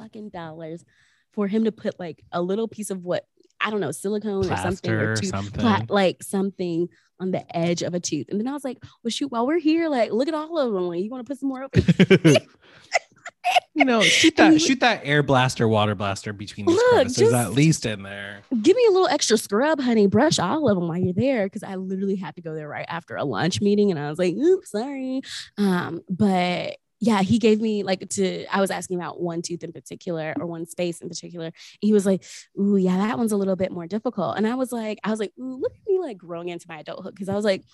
[0.00, 0.84] motherfucking dollars
[1.32, 3.26] for him to put like a little piece of what
[3.60, 5.60] I don't know, silicone or something Plaster or or two, something.
[5.60, 6.88] pla- like something
[7.22, 8.26] on the edge of a tooth.
[8.28, 10.72] And then I was like, well, shoot, while we're here, like, look at all of
[10.72, 10.88] them.
[10.88, 11.74] Like, you want to put some more up?
[13.74, 17.52] you know, shoot that, shoot that air blaster, water blaster between these Look, crevices at
[17.52, 18.40] least in there.
[18.60, 20.08] Give me a little extra scrub, honey.
[20.08, 22.86] Brush all of them while you're there, because I literally had to go there right
[22.88, 25.22] after a lunch meeting, and I was like, "Oops, sorry."
[25.56, 28.46] Um, but yeah, he gave me like to.
[28.46, 31.50] I was asking about one tooth in particular, or one space in particular.
[31.80, 32.22] He was like,
[32.56, 35.18] "Ooh, yeah, that one's a little bit more difficult," and I was like, "I was
[35.18, 37.64] like, ooh, look at me like growing into my adulthood," because I was like,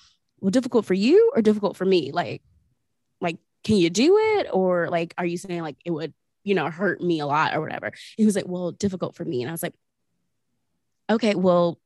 [0.41, 2.11] "Well, difficult for you or difficult for me?
[2.11, 2.41] Like,
[3.21, 6.15] like, can you do it, or like, are you saying like it would?"
[6.45, 7.93] You know, hurt me a lot or whatever.
[8.17, 9.43] He was like, Well, difficult for me.
[9.43, 9.75] And I was like,
[11.11, 11.79] okay, well,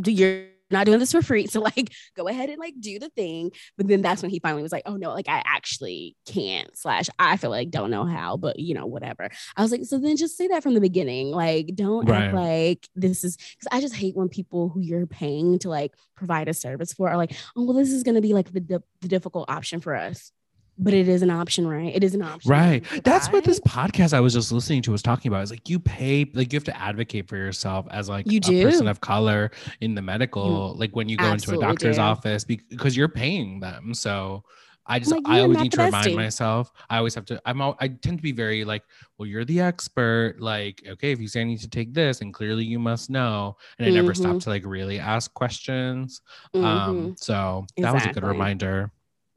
[0.00, 1.46] do you're not doing this for free.
[1.56, 3.50] So like go ahead and like do the thing.
[3.78, 7.08] But then that's when he finally was like, oh no, like I actually can't slash
[7.18, 9.30] I feel like don't know how, but you know, whatever.
[9.56, 11.30] I was like, so then just say that from the beginning.
[11.30, 15.58] Like, don't act like this is because I just hate when people who you're paying
[15.60, 18.52] to like provide a service for are like, oh well, this is gonna be like
[18.52, 20.32] the, di- the difficult option for us.
[20.78, 21.94] But it is an option, right?
[21.94, 22.50] It is an option.
[22.50, 22.84] Right.
[22.84, 25.42] to That's what this podcast I was just listening to was talking about.
[25.42, 28.62] Is like you pay, like you have to advocate for yourself as like You a
[28.62, 32.02] person of color in the medical, like when you go into a doctor's do.
[32.02, 33.94] office because you're paying them.
[33.94, 34.44] So
[34.88, 36.70] I just like, I always need the to remind myself.
[36.90, 37.40] I always have to.
[37.44, 37.60] I'm.
[37.60, 38.84] al- I tend to be very like,
[39.18, 40.36] well, you're the expert.
[40.38, 43.56] Like, okay, if you say I need to take this, and clearly you must know.
[43.78, 44.42] And I never stop Mhm.
[44.44, 46.20] to like really ask questions.
[46.54, 46.64] Mhm.
[46.64, 47.14] Um.
[47.18, 48.92] So that was a good reminder.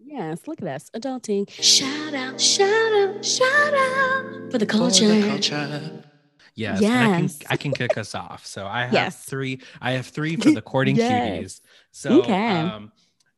[0.09, 1.47] Yes, look at us adulting.
[1.51, 5.05] Shout out, shout out, shout out for the culture.
[6.55, 7.39] Yes, and I can Yes.
[7.49, 8.45] I can kick us off.
[8.45, 9.23] So I have Yes.
[9.25, 9.61] three.
[9.79, 11.61] I have three for the courting Yes.
[11.61, 11.61] cuties.
[11.91, 12.59] So Okay.
[12.61, 12.91] um,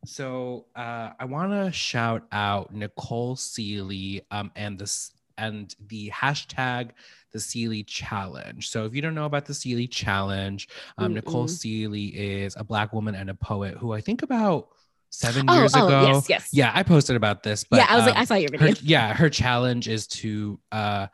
[0.05, 6.91] so uh, I want to shout out Nicole Sealey um and this and the hashtag
[7.33, 8.69] the Sealey Challenge.
[8.69, 11.49] So if you don't know about the Sealey Challenge, um, Nicole Mm-mm.
[11.49, 14.69] Sealey is a black woman and a poet who I think about
[15.11, 16.01] seven Oh, years oh, ago.
[16.07, 16.49] yes, yes.
[16.51, 17.63] Yeah, I posted about this.
[17.63, 18.81] But yeah, I was like, um, I saw your her, video.
[18.83, 21.07] yeah, her challenge is to uh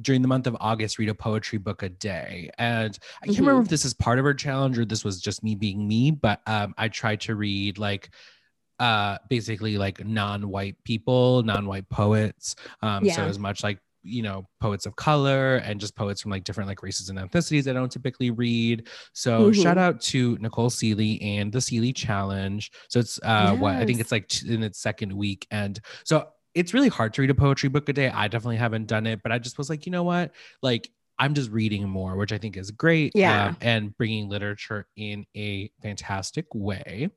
[0.00, 2.50] during the month of August read a poetry book a day.
[2.58, 3.46] And I can't Mm-hmm.
[3.46, 6.10] remember if this is part of her challenge or this was just me being me,
[6.12, 8.10] but um I tried to read like
[8.78, 12.54] uh basically like non-white people, non-white poets.
[12.80, 16.44] Um so as much like you know poets of color and just poets from like
[16.44, 18.88] different like races and ethnicities I don't typically read.
[19.12, 19.62] So Mhm.
[19.62, 22.70] shout out to Nicole Sealey and the Sealey Challenge.
[22.88, 26.74] So it's uh what I think it's like in its second week and so it's
[26.74, 28.10] really hard to read a poetry book a day.
[28.10, 30.32] I definitely haven't done it, but I just was like, you know what?
[30.62, 33.12] Like, I'm just reading more, which I think is great.
[33.14, 33.46] Yeah.
[33.46, 37.08] um, and bringing literature in a fantastic way.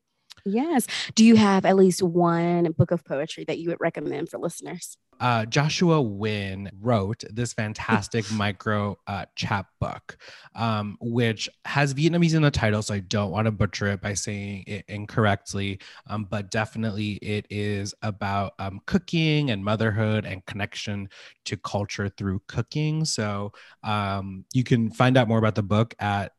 [0.45, 0.85] Yes.
[1.15, 4.95] Do you have at least one book of poetry that you would recommend for listeners?
[5.19, 10.17] Uh, Joshua Nguyen wrote this fantastic micro uh, chapbook,
[10.55, 14.13] um, which has Vietnamese in the title, so I don't want to butcher it by
[14.13, 15.79] saying it incorrectly.
[16.07, 21.09] Um, but definitely, it is about um, cooking and motherhood and connection
[21.45, 23.05] to culture through cooking.
[23.05, 26.33] So um, you can find out more about the book at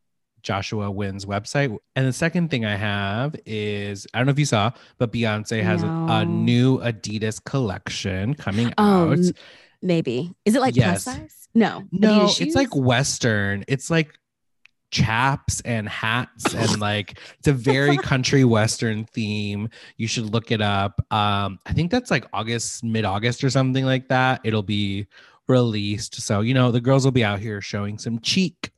[0.47, 1.77] Joshua Nguyen's website.
[1.97, 5.61] And the second thing I have is I don't know if you saw, but Beyonce
[5.61, 9.19] has a, a new Adidas collection coming Oh, out.
[9.83, 10.31] maybe.
[10.45, 11.03] Is it like Yes.
[11.03, 11.49] plus size?
[11.53, 11.83] No.
[11.91, 12.77] No, Adidas it's like?
[12.77, 13.65] Western.
[13.67, 14.13] It's like
[14.93, 19.69] chaps and hats and like it's a very country Western theme.
[19.97, 21.01] You should look it up.
[21.13, 24.43] Um, I think that's like August, mid-August or something like that.
[24.45, 25.09] It'll be
[25.49, 26.21] released.
[26.23, 28.71] So, you know, the girls will be out here showing some cheek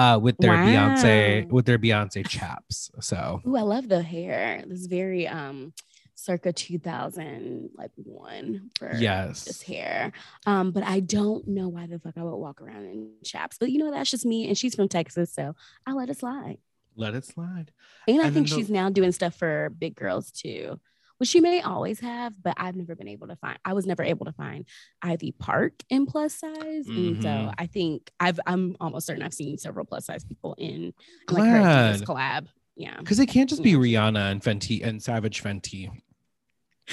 [0.00, 2.90] uh with their Beyonce with their Beyonce chaps.
[3.00, 4.64] So Ooh, I love the hair.
[4.66, 5.72] This very um
[6.14, 9.44] circa 2000 like one for Yes.
[9.44, 10.12] this hair.
[10.46, 13.56] Um, but I don't know why the fuck I would walk around in chaps.
[13.58, 14.46] But you know, that's just me.
[14.48, 15.54] And she's from Texas, so
[15.86, 16.58] I'll let it slide.
[16.96, 17.72] Let it slide.
[18.06, 20.78] And I think the- she's now doing stuff for big girls too,
[21.20, 23.58] which she may always have, but I've never been able to find.
[23.62, 24.64] I was never able to find
[25.02, 27.54] Ivy Park in plus size, and so Mhm.
[27.58, 28.40] I think I've.
[28.46, 30.92] I'm almost certain I've seen several plus size people in, in
[31.28, 32.46] like her collab.
[32.74, 32.96] Yeah.
[32.98, 35.90] Because it can't just be Rihanna and Fenty and Savage Fenty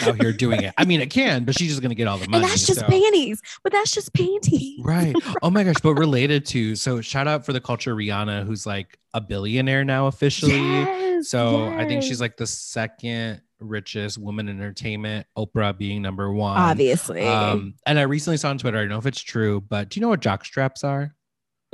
[0.01, 0.73] out here doing it.
[0.77, 2.43] I mean, it can, but she's just gonna get all the money.
[2.43, 4.79] and that's just so- panties, but that's just panties.
[4.83, 5.15] Right.
[5.41, 5.77] Oh my gosh.
[5.81, 10.07] But related to, so shout out for the culture Rihanna, who's like a billionaire now
[10.07, 10.57] officially.
[10.57, 16.31] Yes, So I think she's like the second richest woman in entertainment, Oprah being number
[16.31, 16.57] one.
[16.57, 17.25] obviously.
[17.27, 19.99] Um, and I recently saw on Twitter, I don't know if it's true, but do
[19.99, 21.13] you know what jock straps are?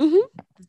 [0.00, 0.22] Mhm.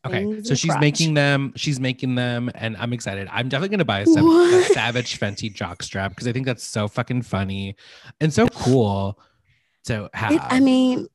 [0.06, 0.80] Okay, so she's crotch.
[0.80, 1.52] making them.
[1.56, 3.26] She's making them, and I'm excited.
[3.32, 6.62] I'm definitely gonna buy a, Sav- a Savage Fenty jock strap because I think that's
[6.64, 7.74] so fucking funny
[8.20, 9.18] and so cool
[9.86, 10.30] to have.
[10.32, 11.08] It, I mean,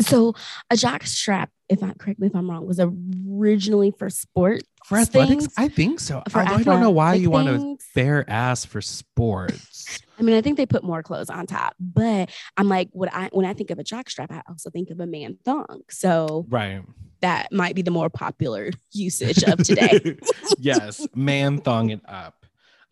[0.00, 0.34] so
[0.70, 4.62] a jock strap, if I correct me if I'm wrong, was originally for sport.
[4.84, 6.22] for athletics, things, I think so.
[6.30, 10.00] for I don't know why you want to bare ass for sports.
[10.18, 13.28] I mean, I think they put more clothes on top, but I'm like, what I
[13.32, 15.82] when I think of a jock strap, I also think of a man thong.
[15.90, 16.82] So Right.
[17.20, 20.16] that might be the more popular usage of today.
[20.58, 22.45] yes, man thong it up.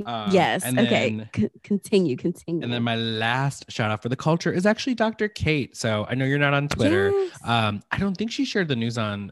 [0.04, 0.64] Um, yes.
[0.64, 1.10] and okay.
[1.16, 2.16] then- C- continue.
[2.16, 2.62] Continue.
[2.64, 5.28] And then my last shout out for the culture is actually Dr.
[5.28, 5.76] Kate.
[5.76, 7.10] So I know you're not on Twitter.
[7.10, 7.38] Yes.
[7.44, 9.30] Um, I don't think she shared the news on,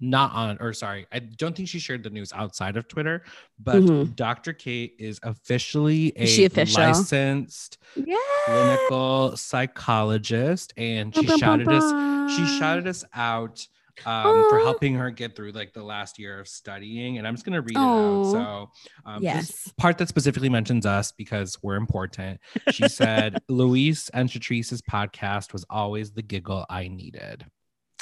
[0.00, 3.24] not on, or sorry, I don't think she shared the news outside of Twitter.
[3.62, 4.16] But Mhm.
[4.16, 4.52] Dr.
[4.54, 6.80] Kate is officially a Is she official?
[6.82, 8.16] licensed yeah.
[8.46, 12.32] clinical psychologist, and she shouted us.
[12.36, 13.66] She shouted us out
[14.06, 17.18] um, for helping her get through like the last year of studying.
[17.18, 18.26] And I'm just gonna read it out.
[18.26, 18.70] So
[19.06, 19.72] um, this Yes.
[19.76, 22.40] part that specifically mentions us because we're important.
[22.70, 27.44] She said, Luis and Shatrice's podcast was always the giggle I needed.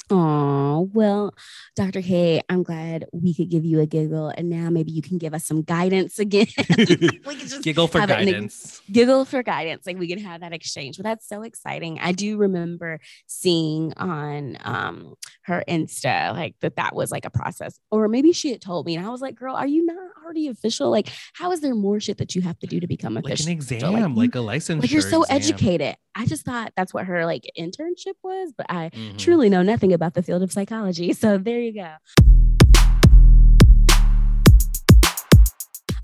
[0.09, 1.33] Oh, well,
[1.75, 2.01] Dr.
[2.01, 4.27] K, I'm glad we could give you a giggle.
[4.29, 6.45] And now maybe you can give us some guidance again.
[6.77, 8.81] we can just Giggle for have it guidance.
[8.91, 9.85] giggle for guidance.
[9.87, 10.97] Like we can have that exchange.
[10.97, 11.99] But that's so exciting.
[12.01, 15.13] I do remember seeing on um
[15.45, 17.79] her Insta like that that was like a process.
[17.89, 20.47] Or maybe she had told me and I was like, girl, are you not already
[20.47, 20.89] official?
[20.91, 23.45] Like, how is there more shit that you have to do to become official?
[23.45, 24.81] Like an exam, like like, a license.
[24.83, 25.95] Like you're so educated.
[26.15, 29.17] I just thought that's what her like internship was, but I Mm-hmm.
[29.17, 31.13] truly know nothing about the field of psychology.
[31.23, 31.89] So there you go.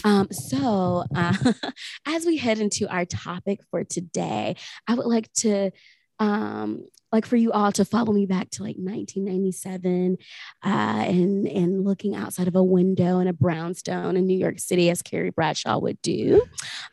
[0.03, 1.35] Um, so uh,
[2.05, 4.55] as we head into our topic for today,
[4.87, 5.71] I would like to
[6.19, 10.17] um like for you all to follow me back to like 1997
[10.63, 14.89] uh and and looking outside of a window in a brownstone in New York City
[14.89, 16.41] as Carrie Bradshaw would do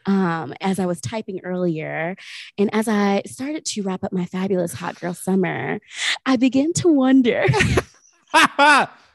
[0.07, 2.17] um as I was typing earlier.
[2.59, 5.81] And as I started to wrap up my fabulous hot girl summer
[6.25, 7.47] I began to wonder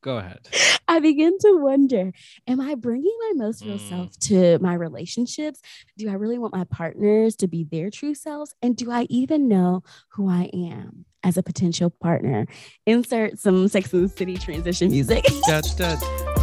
[0.00, 0.48] Go ahead.
[0.86, 2.12] I begin to wonder
[2.46, 3.88] Am I bringing my most real Mm.
[3.88, 5.60] self to my relationships?
[5.96, 8.54] Do I really want my partners to be their true selves?
[8.62, 12.46] And do I even know who I am as a potential partner?
[12.86, 15.24] Insert some Sex and the City transition music.
[15.46, 16.37] Da, da.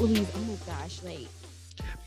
[0.00, 1.28] Louise, oh my gosh, like,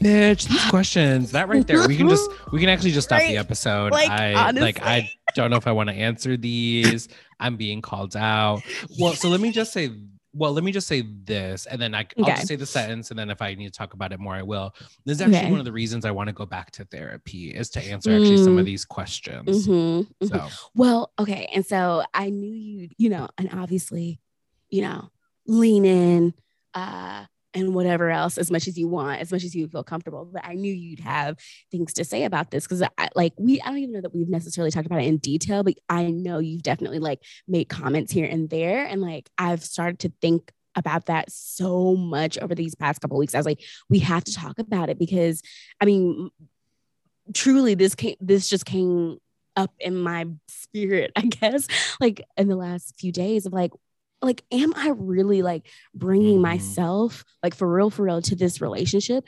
[0.03, 3.37] Bitch, these questions, that right there, we can just we can actually just stop the
[3.37, 3.91] episode.
[3.91, 7.07] Like, I like I don't know if I want to answer these.
[7.39, 8.63] I'm being called out.
[8.99, 9.91] Well, so let me just say
[10.33, 12.35] well, let me just say this, and then I, will Okay.
[12.35, 14.41] just say the sentence, and then if I need to talk about it more, I
[14.43, 14.73] will.
[15.05, 15.51] This is actually Okay.
[15.51, 18.37] one of the reasons I want to go back to therapy is to answer actually
[18.37, 18.65] some of Mm.
[18.65, 19.67] these questions.
[19.67, 20.27] mhm, mhm.
[20.29, 21.49] So Well, okay.
[21.53, 24.19] And so I knew you'd, you know, and obviously,
[24.69, 25.11] you know,
[25.47, 26.33] lean in
[26.73, 30.29] uh and whatever else as much as you want, as much as you feel comfortable.
[30.31, 31.37] But I knew you'd have
[31.71, 34.29] things to say about this because I like we I don't even know that we've
[34.29, 38.25] necessarily talked about it in detail, but I know you've definitely like made comments here
[38.25, 38.85] and there.
[38.85, 43.35] And like I've started to think about that so much over these past couple weeks.
[43.35, 45.41] I was like, we have to talk about it because
[45.79, 46.29] I mean
[47.33, 49.17] truly this came this just came
[49.55, 51.67] up in my spirit, I guess,
[51.99, 53.71] like in the last few days of like,
[54.21, 56.41] like, am I really like bringing Mhm.
[56.41, 59.23] myself, like for real, for real, to this relationship?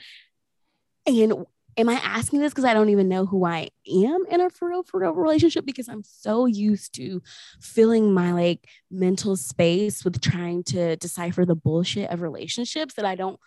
[1.05, 4.49] And am I asking this because I don't even know who I am in a
[4.49, 5.65] for real, for real relationship?
[5.65, 7.21] Because I'm so used to
[7.59, 13.15] filling my like mental space with trying to decipher the bullshit of relationships that I
[13.15, 13.39] don't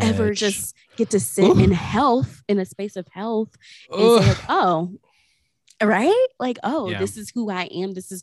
[0.00, 3.50] ever just get to sit in health, in a space of health
[3.90, 4.94] and say like, oh,
[5.82, 6.26] right?
[6.38, 6.98] Like, oh, Yeah.
[6.98, 7.92] this is who I am.
[7.94, 8.22] This is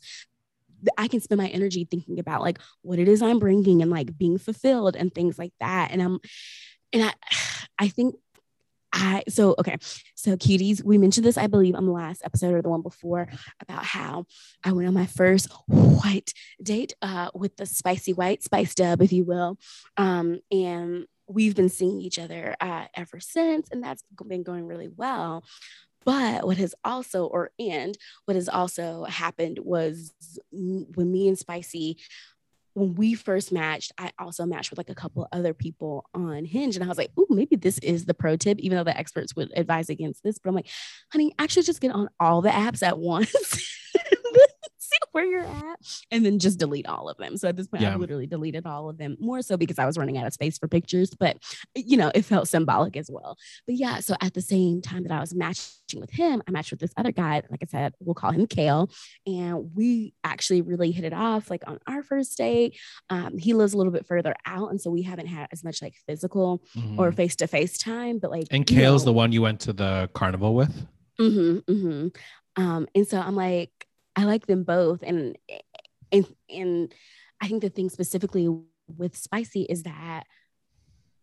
[0.96, 4.16] I can spend my energy thinking about like what it is I'm bringing and like
[4.16, 5.90] being fulfilled and things like that.
[5.90, 6.20] And I'm
[6.92, 7.12] and I
[7.78, 8.14] I think
[8.92, 9.76] I so okay.
[10.14, 13.28] So cuties, we mentioned this, I believe, on the last episode or the one before
[13.60, 14.26] about how
[14.64, 19.12] I went on my first white date uh with the spicy white spice dub, if
[19.12, 19.58] you will.
[19.96, 24.88] Um, and we've been seeing each other uh ever since, and that's been going really
[24.88, 25.44] well.
[26.04, 30.12] But what has also, or and what has also happened was
[30.50, 31.98] when me and Spicy,
[32.74, 36.76] when we first matched, I also matched with like a couple other people on Hinge.
[36.76, 39.34] And I was like, oh, maybe this is the pro tip, even though the experts
[39.36, 40.38] would advise against this.
[40.38, 40.68] But I'm like,
[41.12, 43.34] honey, actually just get on all the apps at once.
[44.90, 45.78] See where you're at
[46.10, 47.36] and then just delete all of them.
[47.36, 47.94] So at this point, Yeah.
[47.94, 50.58] I've literally deleted all of them more so because I was running out of space
[50.58, 51.36] for pictures, but
[51.76, 53.36] you know, it felt symbolic as well.
[53.66, 56.70] But yeah, so at the same time that I was matching with him, I matched
[56.72, 57.42] with this other guy.
[57.50, 58.90] Like I said, we'll call him Kale.
[59.26, 62.76] And we actually really hit it off like on our first date.
[63.10, 64.70] Um, he lives a little bit further out.
[64.70, 66.62] And so we haven't had as much like physical
[66.98, 67.16] or Mhm.
[67.16, 68.18] face to face time.
[68.18, 70.86] But like, and Kale's know, the one you went to the carnival with.
[71.20, 72.62] Mm-hmm, mm-hmm.
[72.62, 73.70] Um, and so I'm like,
[74.20, 75.38] I like them both, and
[76.12, 76.94] and and
[77.40, 78.48] I think the thing specifically
[78.98, 80.24] with spicy is that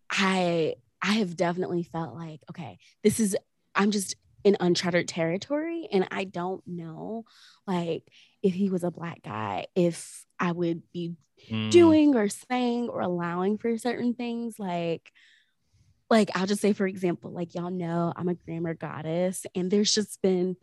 [0.10, 3.38] I I have definitely felt like, okay, this is
[3.76, 7.26] I'm just in uncharted territory, and I don't know,
[7.68, 8.04] like
[8.42, 11.16] if he was a black guy, if I would be
[11.52, 11.70] Mm.
[11.70, 15.12] doing or saying or allowing for certain things like
[16.10, 19.94] like I'll just say for example like y'all know I'm a grammar goddess and there's
[19.94, 20.58] just been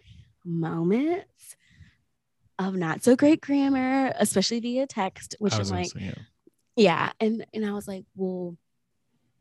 [0.44, 1.54] moments
[2.58, 6.14] of not so great grammar especially via text which I'm like yeah.
[6.76, 8.56] yeah and and I was like well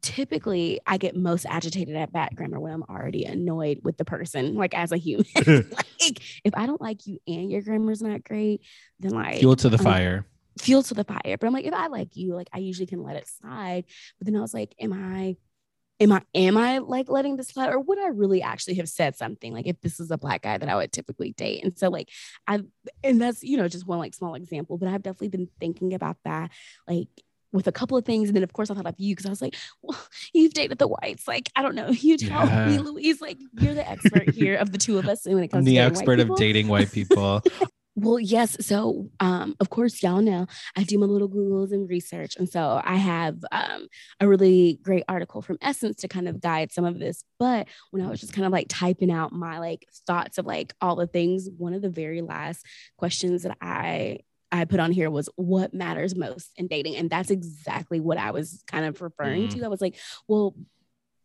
[0.02, 4.56] typically I get most agitated at bad grammar when I'm already annoyed with the person
[4.56, 8.62] like as a human like if I don't like you and your grammar's not great
[9.00, 10.26] then like fuel to the I'm- fire.
[10.60, 11.38] fuel to the fire.
[11.40, 13.86] But I'm like, if I like you, like I usually can let it slide.
[14.20, 15.36] But then I was like, am I,
[16.00, 19.16] am I, am I like letting this slide, or would I really actually have said
[19.16, 21.64] something like if this is a black guy that I would typically date?
[21.64, 22.10] And so like
[22.48, 22.62] I,
[23.04, 26.18] and that's you know just one like small example, but I've definitely been thinking about
[26.26, 26.52] that
[26.88, 27.08] like.
[27.52, 29.30] With a couple of things, and then of course I thought of you because I
[29.30, 29.96] was like, "Well,
[30.34, 31.28] you've dated the whites.
[31.28, 31.90] Like, I don't know.
[32.02, 33.22] You tell me, Louise.
[33.22, 35.76] Like, you're the expert here of the two of us when it I'm comes the
[35.76, 37.44] to white expert of people." dating white people.
[37.96, 38.58] Well, yes.
[38.66, 42.36] So, um, of course, y'all know I do my little Googles and research.
[42.38, 43.88] And so I have um,
[44.20, 47.24] a really great article from Essence to kind of guide some of this.
[47.38, 50.74] But when I was just kind of like typing out my like thoughts of like
[50.82, 52.66] all the things, one of the very last
[52.98, 54.20] questions that I
[54.52, 56.96] I put on here was what matters most in dating.
[56.96, 59.54] And that's exactly what I was kind of referring Mm.
[59.56, 59.66] to.
[59.66, 59.96] I was like,
[60.28, 60.56] well,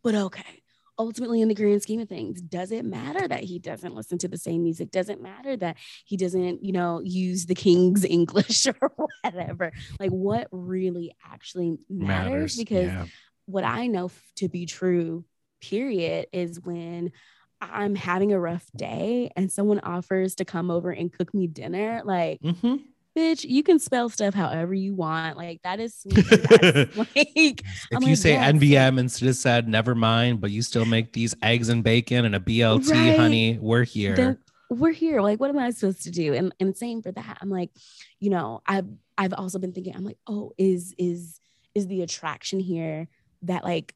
[0.03, 0.61] but okay.
[0.99, 4.27] Ultimately, in the grand scheme of things, does it matter that he doesn't listen to
[4.27, 4.91] the same music?
[4.91, 8.91] Does it matter that he doesn't, you know, use the king's English or
[9.23, 9.71] whatever?
[9.97, 12.29] Like, what really actually matters?
[12.29, 12.57] Matters.
[12.57, 13.05] Because yeah.
[13.45, 15.23] what I know to be true,
[15.61, 17.13] period, is when
[17.61, 22.01] I'm having a rough day and someone offers to come over and cook me dinner,
[22.03, 22.83] like, Mhm.
[23.19, 25.37] Bitch, you can spell stuff however you want.
[25.37, 26.25] Like, that is sweet.
[26.25, 27.63] that's, like, If
[27.95, 31.13] I'm you like, say yes, NBM instead of said never mind, but you still make
[31.13, 33.15] these eggs and bacon and a BLT, Right.
[33.15, 34.15] honey, we're here.
[34.15, 34.37] then
[34.69, 35.21] we're here.
[35.21, 36.33] Like, what am I supposed to do?
[36.33, 37.37] And and same for that.
[37.41, 37.71] I'm like,
[38.19, 38.85] you know, I've
[39.17, 41.39] I've also been thinking, I'm like, oh, is is
[41.75, 43.07] is the attraction here
[43.43, 43.93] that like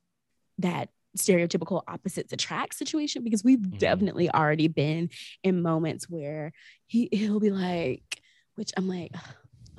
[0.59, 3.23] that stereotypical opposites attract situation?
[3.23, 3.77] Because we've Mhm.
[3.77, 5.09] definitely already been
[5.43, 6.51] in moments where
[6.87, 8.19] he he'll be like,
[8.55, 9.11] which I'm like,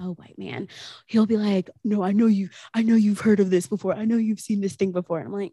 [0.00, 0.68] oh white man,
[1.06, 3.94] he'll be like, no, I know you, I know you've heard of this before.
[3.94, 5.18] I know you've seen this thing before.
[5.18, 5.52] And I'm like,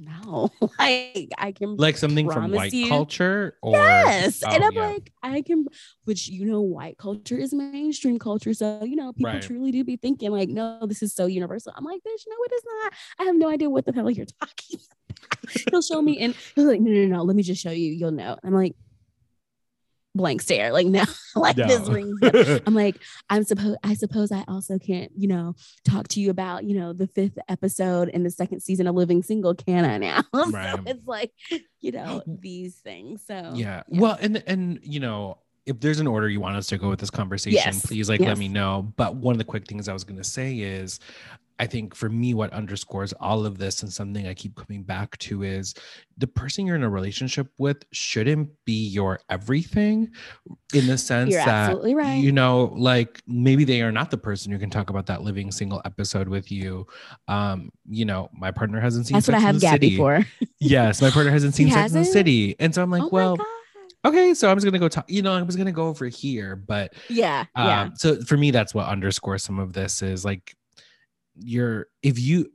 [0.00, 0.48] no,
[0.78, 4.44] like I can like something from white you- culture or Yes.
[4.46, 4.86] Oh, and Oh, I'm yeah.
[4.86, 5.66] like, I can,
[6.04, 8.54] which, you know, white culture is mainstream culture.
[8.54, 9.42] So, you know, people Right.
[9.42, 11.72] truly do be thinking, like, no, this is so universal.
[11.76, 12.92] I'm like, bitch, no, it is not.
[13.18, 15.64] I have no idea what the hell you're talking about.
[15.70, 17.90] He'll show me, and he's like, no, no, no, let me just show you.
[17.90, 18.36] You'll know.
[18.44, 18.76] I'm like,
[20.14, 20.72] blank stare.
[20.72, 21.04] Like, now
[21.36, 22.18] like this rings.
[22.66, 22.96] I'm like,
[23.30, 26.92] I'm supposed, I suppose I also can't, you know, talk to you about, you know,
[26.92, 30.22] the fifth episode in the second season of Living Single, can I now?
[30.34, 31.32] so it's like,
[31.80, 33.22] you know, these things.
[33.26, 33.82] So, yeah.
[33.88, 36.98] Well, and and you know, if there's an order you want us to go with
[36.98, 37.84] this conversation, Yes.
[37.86, 38.28] please like Yes.
[38.28, 38.92] let me know.
[38.96, 40.98] But one of the quick things I was gonna say is
[41.58, 45.18] I think for me, what underscores all of this and something I keep coming back
[45.18, 45.74] to is
[46.16, 50.10] the person you're in a relationship with shouldn't be your everything
[50.72, 52.14] in the sense You're that, right.
[52.14, 55.50] you know, like maybe they are not the person who can talk about that living
[55.50, 56.86] single episode with you.
[57.26, 59.96] Um, you know, my partner hasn't seen That's what I Sex have the Gabby City.
[59.96, 60.26] for.
[60.60, 62.12] Yes, my partner hasn't He seen Sex and the hasn't?
[62.12, 62.56] City.
[62.58, 63.36] And so I'm like, oh well,
[64.04, 65.04] okay, so I was gonna go talk.
[65.08, 67.88] You know, I was gonna go over here, but yeah, um, yeah.
[67.94, 70.54] So for me, that's what underscores some of this is like
[71.40, 72.50] you're if you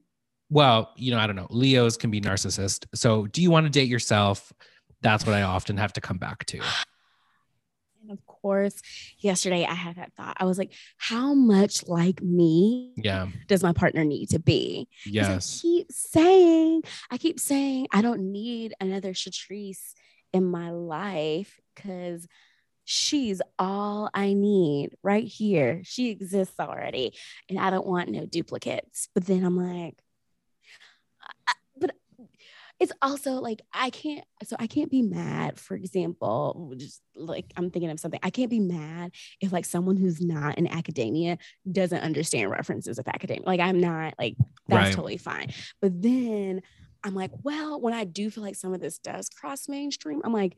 [0.50, 1.48] well, you know, I don't know.
[1.50, 2.86] Leos can be narcissist.
[2.94, 4.54] So do you want to date yourself?
[5.02, 6.60] That's what I often have to come back to.
[8.02, 8.82] And of course,
[9.20, 10.36] yesterday I had that thought.
[10.38, 13.28] I was like, how much like me Yeah.
[13.48, 14.90] does my partner need to be?
[15.06, 15.60] Yes.
[15.60, 19.94] I keep saying, I keep saying, I don't need another Shatrice
[20.34, 22.28] in my life because
[22.86, 25.82] she's all I need right here.
[25.84, 27.14] She exists already,
[27.50, 29.10] and I don't want no duplicates.
[29.14, 29.98] But then I'm like,
[31.48, 31.96] I- but
[32.80, 34.26] it's also like I can't.
[34.46, 35.60] So I can't be mad.
[35.60, 38.20] For example, just like I'm thinking of something.
[38.24, 41.38] I can't be mad if like someone who's not in academia
[41.72, 43.44] doesn't understand references of academia.
[43.46, 44.36] Like I'm not like
[44.68, 44.94] that's Right.
[44.94, 45.54] totally fine.
[45.82, 46.62] But then
[47.04, 50.34] I'm like, well, when I do feel like some of this does cross mainstream, I'm
[50.34, 50.58] like,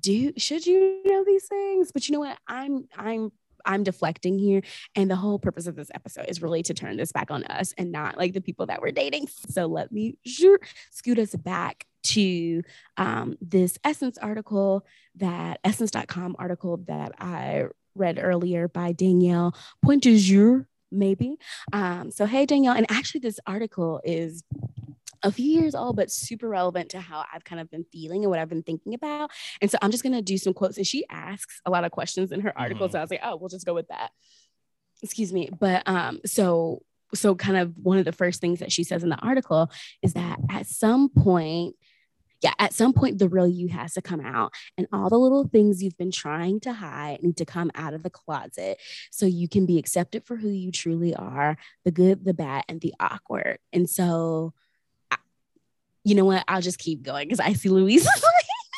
[0.00, 1.90] do should you know these things?
[1.92, 2.38] But you know what?
[2.46, 3.32] I'm I'm
[3.66, 4.62] I'm deflecting here.
[4.94, 7.74] And the whole purpose of this episode is really to turn this back on us
[7.76, 9.28] and not like the people that we're dating.
[9.50, 12.62] So let me sure scoot us back to
[12.96, 14.86] um, this Essence article
[15.16, 21.36] that Essence.com article that I read earlier by Danielle Pointe-Jour, maybe.
[21.72, 24.44] Um, so hey Danielle, and actually this article is
[25.26, 28.30] a few years old, but super relevant to how I've kind of been feeling and
[28.30, 29.30] what I've been thinking about.
[29.60, 30.76] And so I'm just gonna do some quotes.
[30.76, 32.88] And she asks a lot of questions in her article.
[32.88, 32.92] Mhm.
[32.92, 34.12] So I was like, oh, we'll just go with that.
[35.02, 35.50] Excuse me.
[35.58, 36.82] But um, so
[37.14, 39.70] so kind of one of the first things that she says in the article
[40.02, 41.76] is that at some point,
[42.42, 45.48] yeah, at some point the real you has to come out and all the little
[45.48, 48.78] things you've been trying to hide need to come out of the closet
[49.10, 52.80] so you can be accepted for who you truly are, the good, the bad, and
[52.80, 53.58] the awkward.
[53.72, 54.52] And so
[56.06, 56.44] you know what?
[56.46, 58.08] I'll just keep going because I see Louise.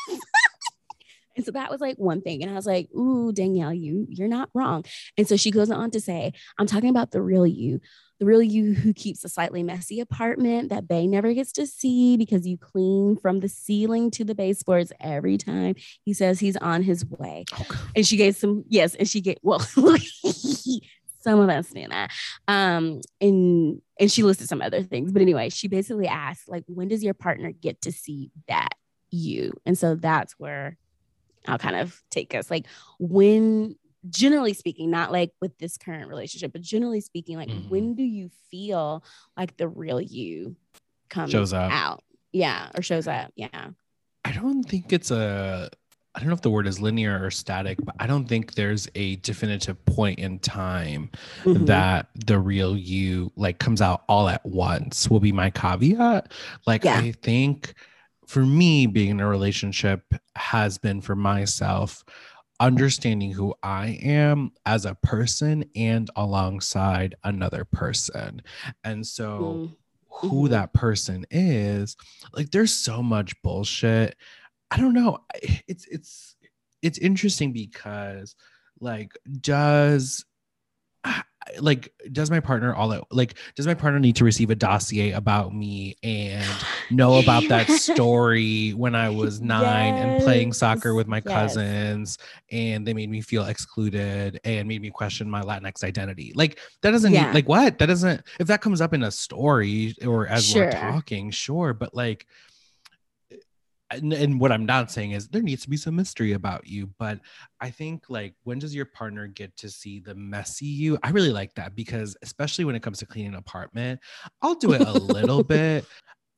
[1.36, 2.42] and so that was like one thing.
[2.42, 4.86] And I was like, ooh, Danielle, you you're not wrong.
[5.18, 7.80] And so she goes on to say, I'm talking about the real you,
[8.18, 12.16] the real you who keeps a slightly messy apartment that bae never gets to see
[12.16, 15.74] because you clean from the ceiling to the baseboards every time
[16.06, 17.44] he says he's on his way.
[17.94, 19.60] And she gave some, yes, and she gave, well,
[21.20, 22.10] some of us knew that.
[22.46, 25.12] Um, and and she listed some other things.
[25.12, 28.70] But anyway, she basically asked, like, when does your partner get to see that
[29.10, 29.52] you?
[29.66, 30.76] And so that's where
[31.46, 32.50] I'll kind of take us.
[32.50, 32.66] Like,
[32.98, 33.76] when
[34.08, 37.68] generally speaking, not like with this current relationship, but generally speaking, like Mhm.
[37.68, 39.02] when do you feel
[39.36, 40.56] like the real you
[41.10, 41.72] comes Shows up.
[41.72, 42.04] out?
[42.32, 43.32] Yeah, or shows up.
[43.34, 43.70] Yeah.
[44.24, 45.70] I don't think it's a
[46.18, 48.88] I don't know if the word is linear or static, but I don't think there's
[48.96, 51.12] a definitive point in time
[51.44, 51.66] Mhm.
[51.66, 56.32] that the real you like comes out all at once will be my caveat.
[56.66, 56.98] Like Yeah.
[56.98, 57.72] I think
[58.26, 62.02] for me being in a relationship has been for myself
[62.58, 68.42] understanding who I am as a person and alongside another person.
[68.82, 69.76] And so Mm.
[70.30, 70.50] who Mhm.
[70.50, 71.96] that person is
[72.32, 74.16] like there's so much bullshit
[74.70, 75.18] i don't know.
[75.66, 76.36] It's it's
[76.82, 78.34] it's interesting because
[78.80, 80.24] like does
[81.60, 85.12] like does my partner all that like does my partner need to receive a dossier
[85.12, 86.52] about me and
[86.90, 91.34] know about that story when i was nine and playing soccer with my Yes, yes.
[91.34, 92.18] cousins
[92.52, 96.32] and they made me feel excluded and made me question my latinx identity?
[96.34, 97.26] Like that doesn't Yeah.
[97.28, 97.78] need, like what?
[97.78, 101.94] That doesn't if that comes up in a story or as we're talking sure but
[101.94, 102.26] like
[103.90, 106.90] and, and what I'm not saying is there needs to be some mystery about you,
[106.98, 107.20] but
[107.60, 110.98] I think like when does your partner get to see the messy you?
[111.02, 114.00] I really like that because especially when it comes to cleaning an apartment,
[114.42, 115.84] I'll do it a little bit.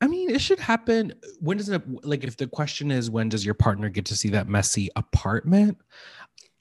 [0.00, 1.12] I mean, it should happen.
[1.40, 4.30] When does it like if the question is when does your partner get to see
[4.30, 5.78] that messy apartment?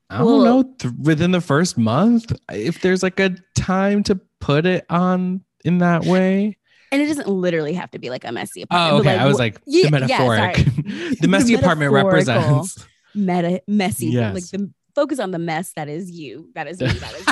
[0.09, 4.65] I don't know, th- within the first month, if there's like a time to put
[4.65, 6.57] it on in that way.
[6.91, 8.93] And it doesn't literally have to be like a messy apartment.
[8.93, 9.17] Oh, okay.
[9.17, 10.57] I was like Yeah, the metaphoric.
[10.57, 10.63] sorry.
[11.21, 12.85] the messy apartment represents.
[13.15, 14.07] meta messy.
[14.07, 14.33] Yes.
[14.33, 16.49] Like the focus on the mess that is you.
[16.55, 16.87] That is me.
[16.87, 17.27] That is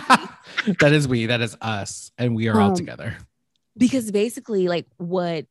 [0.67, 0.75] me.
[0.79, 1.25] that is we.
[1.27, 3.17] That is us, and we are all Um, together.
[3.77, 5.45] because basically like what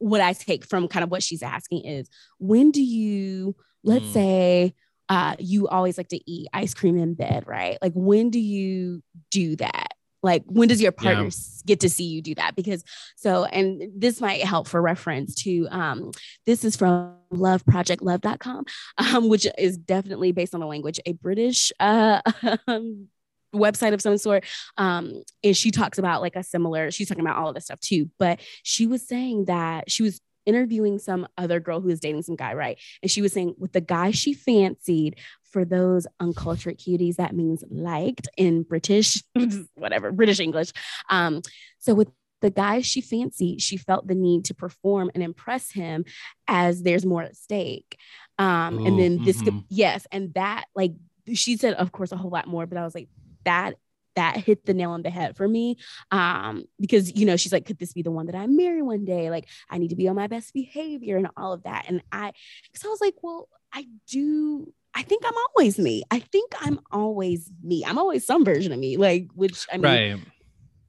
[0.00, 4.12] what i take from kind of what she's asking is when do you let's Mm.
[4.12, 4.74] say
[5.08, 9.02] uh you always like to eat ice cream in bed right like when do you
[9.32, 9.88] do that
[10.22, 11.30] like when does your partner Yeah.
[11.66, 12.82] get to see you do that because
[13.16, 16.10] so and this might help for reference to um
[16.46, 18.64] this is from loveprojectlove.com
[18.98, 22.20] um which is definitely based on the language a british uh
[22.66, 23.08] um,
[23.54, 24.44] website of some sort
[24.76, 27.80] um and she talks about like a similar she's talking about all of this stuff
[27.80, 32.22] too but she was saying that she was interviewing some other girl who was dating
[32.22, 32.78] some guy, right?
[33.02, 35.18] And she was saying with the guy she fancied,
[35.50, 39.22] for those uncultured cuties, that means liked in British,
[39.74, 40.72] whatever, British English.
[41.10, 41.42] Um,
[41.78, 42.08] so with
[42.40, 46.04] the guy she fancied, she felt the need to perform and impress him
[46.46, 47.98] as there's more at stake.
[48.38, 49.58] Um, Ooh, and then this mm-hmm.
[49.58, 50.92] could, yes, and that like
[51.34, 53.08] she said, of course, a whole lot more, but I was like,
[53.44, 53.74] that
[54.18, 55.76] that hit the nail on the head for me
[56.10, 59.04] um, because you know she's like could this be the one that i marry one
[59.04, 62.02] day like i need to be on my best behavior and all of that and
[62.10, 62.32] i
[62.64, 66.02] because i was like well i do I think I'm always me.
[66.10, 67.84] I think I'm always me.
[67.84, 68.96] I'm always some version of me.
[68.96, 70.20] Like, which I mean, right.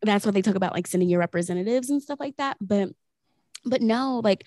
[0.02, 2.58] that's what they talk about, like sending your representatives and stuff like that.
[2.60, 2.90] But,
[3.66, 4.46] but no, like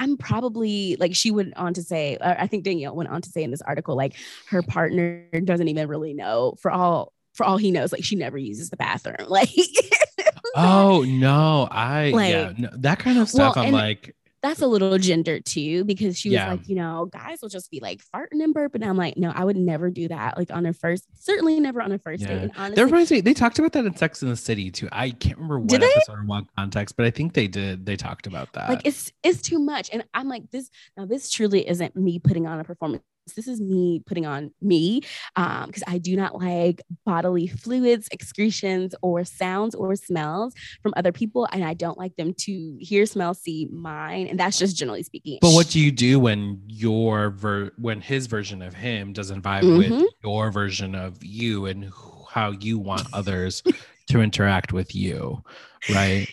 [0.00, 3.28] I'm probably like she went on to say, uh, I think Danielle went on to
[3.28, 4.16] say in this article, like
[4.48, 8.38] her partner doesn't even really know for all for all he knows, like she never
[8.38, 9.16] uses the bathroom.
[9.28, 9.50] Like
[10.56, 13.56] oh no, I like, yeah, no, that kind of stuff.
[13.56, 16.50] Well, I'm like, that's a little gender too, because she was yeah.
[16.50, 18.86] like, you know, guys will just be like farting and burping.
[18.86, 20.38] I'm like, no, I would never do that.
[20.38, 22.28] Like on a first, certainly never on a first yeah.
[22.28, 22.42] date.
[22.42, 24.88] And honestly, that reminds me, they talked about that in Sex in the City too.
[24.92, 27.84] I can't remember what episode or what context, but I think they did.
[27.84, 28.70] They talked about that.
[28.70, 31.04] Like it's it's too much, and I'm like, this now.
[31.04, 33.02] This truly isn't me putting on a performance
[33.34, 35.00] this is me putting on me
[35.34, 41.12] because um, I do not like bodily fluids, excretions, or sounds or smells from other
[41.12, 41.48] people.
[41.52, 44.26] And I don't like them to hear, smell, see mine.
[44.26, 45.38] And that's just generally speaking.
[45.40, 49.62] But what do you do when your ver- when his version of him doesn't vibe
[49.62, 50.00] mm-hmm.
[50.00, 51.90] with your version of you and
[52.28, 53.62] how you want others
[54.08, 55.42] to interact with you?
[55.88, 56.28] Right.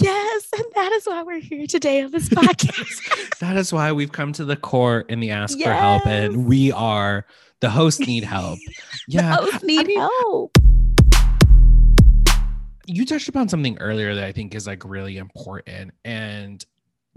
[0.00, 3.38] Yes, and that is why we're here today on this podcast.
[3.40, 5.66] that is why we've come to the court in the ask yes.
[5.68, 7.26] for help, and we are
[7.60, 8.58] the hosts need help.
[9.06, 10.58] Yeah, the hosts need I mean, help.
[12.86, 16.64] You touched upon something earlier that I think is like really important, and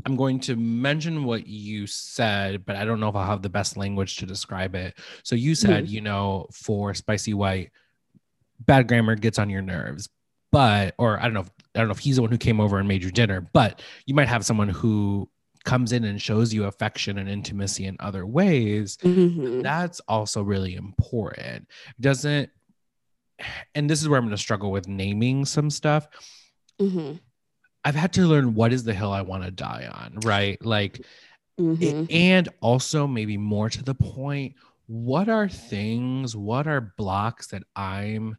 [0.05, 3.49] I'm going to mention what you said, but I don't know if I'll have the
[3.49, 4.95] best language to describe it.
[5.23, 5.93] So you said, mm-hmm.
[5.93, 7.71] you know, for spicy white,
[8.59, 10.09] bad grammar gets on your nerves,
[10.51, 12.61] but or I don't know if I don't know if he's the one who came
[12.61, 15.29] over and made you dinner, but you might have someone who
[15.65, 18.97] comes in and shows you affection and intimacy in other ways.
[18.97, 19.61] Mm-hmm.
[19.61, 21.67] That's also really important.
[21.99, 22.49] Doesn't,
[23.73, 26.07] and this is where I'm going to struggle with naming some stuff.
[26.79, 27.17] Mm-hmm.
[27.83, 30.63] I've had to learn what is the hill I want to die on, right?
[30.63, 31.01] Like,
[31.59, 31.83] mm-hmm.
[31.83, 34.55] it, and also maybe more to the point,
[34.87, 38.37] what are things, what are blocks that I'm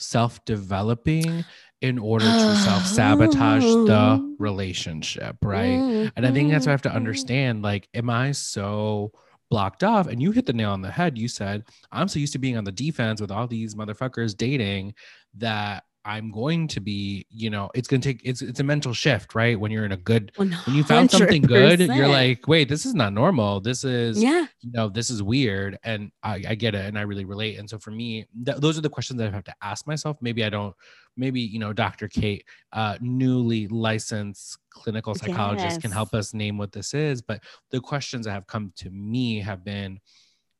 [0.00, 1.44] self developing
[1.80, 5.78] in order to self sabotage the relationship, right?
[5.78, 6.08] Mm-hmm.
[6.16, 6.96] And I think that's what I have to mm-hmm.
[6.96, 7.62] understand.
[7.62, 9.12] Like, am I so
[9.50, 10.06] blocked off?
[10.06, 11.16] And you hit the nail on the head.
[11.16, 14.94] You said, I'm so used to being on the defense with all these motherfuckers dating
[15.38, 18.94] that I'm going to be, you know, it's going to take it's it's a mental
[18.94, 19.58] shift, right?
[19.58, 20.66] When you're in a good 100%.
[20.66, 23.60] when you found something good, you're like, "Wait, this is not normal.
[23.60, 24.46] This is yeah.
[24.60, 27.58] you know, this is weird." And I I get it and I really relate.
[27.58, 30.16] And so for me, th- those are the questions that I have to ask myself.
[30.20, 30.74] Maybe I don't
[31.16, 32.08] maybe, you know, Dr.
[32.08, 35.78] Kate, uh newly licensed clinical psychologist yes.
[35.78, 39.40] can help us name what this is, but the questions that have come to me
[39.40, 40.00] have been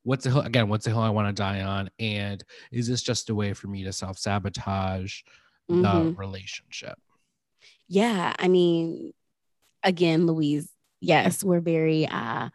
[0.03, 1.91] what's the hill again what's the hill i want to die on?
[1.99, 2.43] And
[2.73, 5.21] is this just a way for me to self-sabotage
[5.71, 5.83] mm-hmm.
[5.83, 6.99] the relationship?
[7.89, 9.13] Yeah i mean
[9.83, 10.71] again louise
[11.01, 12.49] yes we're very uh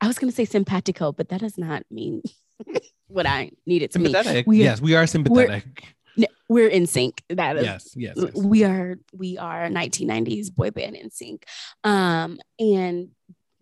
[0.00, 2.22] i was going to say simpatico but that does not mean
[3.08, 4.44] what i need it to mean.
[4.46, 5.64] We yes we are sympathetic.
[6.16, 7.22] we're, we're in sync.
[7.28, 8.34] That is yes, yes yes.
[8.34, 11.42] we are we are 1990s boy band NSYNC.
[11.84, 13.10] Um and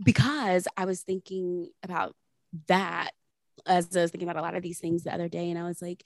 [0.02, 2.14] because i was thinking about
[2.68, 3.10] that
[3.66, 5.64] as I was thinking about a lot of these things the other day, and I
[5.64, 6.04] was like,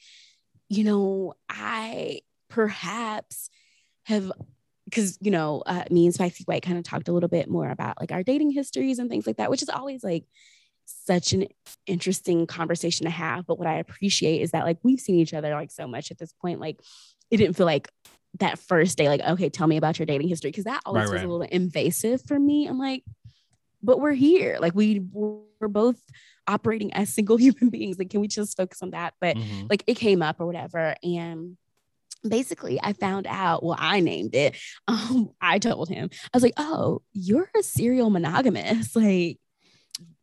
[0.68, 3.50] you know, I perhaps
[4.04, 4.30] have
[4.84, 7.70] because you know uh, me and spicy white kind of talked a little bit more
[7.70, 10.24] about like our dating histories and things like that which is always like
[10.84, 11.46] such an
[11.86, 15.54] interesting conversation to have but what i appreciate is that like we've seen each other
[15.54, 16.80] like so much at this point like
[17.30, 17.88] it didn't feel like
[18.38, 21.12] that first day like okay tell me about your dating history because that always right,
[21.12, 21.28] was right.
[21.28, 23.04] a little invasive for me i'm like
[23.83, 26.01] but we're here like we we're both
[26.47, 27.99] operating as single human beings.
[27.99, 29.14] Like, can we just focus on that?
[29.20, 29.66] But mm-hmm.
[29.70, 30.95] like it came up or whatever.
[31.03, 31.57] And
[32.28, 34.57] basically I found out, well, I named it.
[34.89, 38.97] Um, I told him, I was like, oh, you're a serial monogamous.
[39.01, 39.39] Like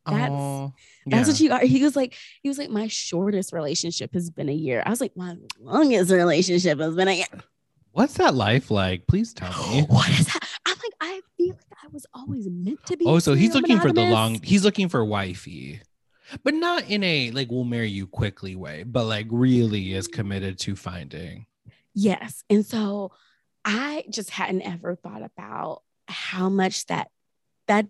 [0.06, 0.74] that's oh,
[1.06, 1.18] yeah.
[1.18, 1.60] that's what you are.
[1.60, 4.82] He was like, he was like, my shortest relationship has been a year.
[4.86, 7.26] I was like, my longest relationship has been a year.
[7.92, 9.06] What's that life like?
[9.08, 9.82] Please tell me.
[9.90, 10.40] what is that?
[10.66, 11.67] I'm like, I feel like
[11.98, 13.06] was always meant to be.
[13.06, 14.04] Oh, so he's looking monogamous.
[14.04, 14.40] for the long.
[14.44, 15.82] He's looking for wifey
[16.44, 20.60] but not in a like we'll marry you quickly way, but like really is committed
[20.60, 21.46] to finding.
[21.94, 22.44] Yes.
[22.50, 23.12] And so
[23.64, 27.10] I just hadn't ever thought about how much that
[27.68, 27.88] that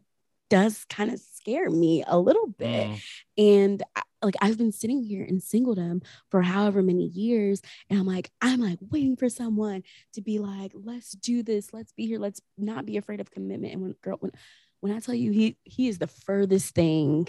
[0.49, 2.87] does kind of scare me a little bit.
[2.89, 3.01] Mm.
[3.37, 8.07] And I- like I've been sitting here in singledom for however many years, and I'm
[8.07, 9.83] like, I'm like waiting for someone
[10.13, 13.73] to be like, let's do this, let's be here, let's not be afraid of commitment.
[13.73, 14.31] And when girl, when
[14.79, 17.27] when I tell you he he is the furthest thing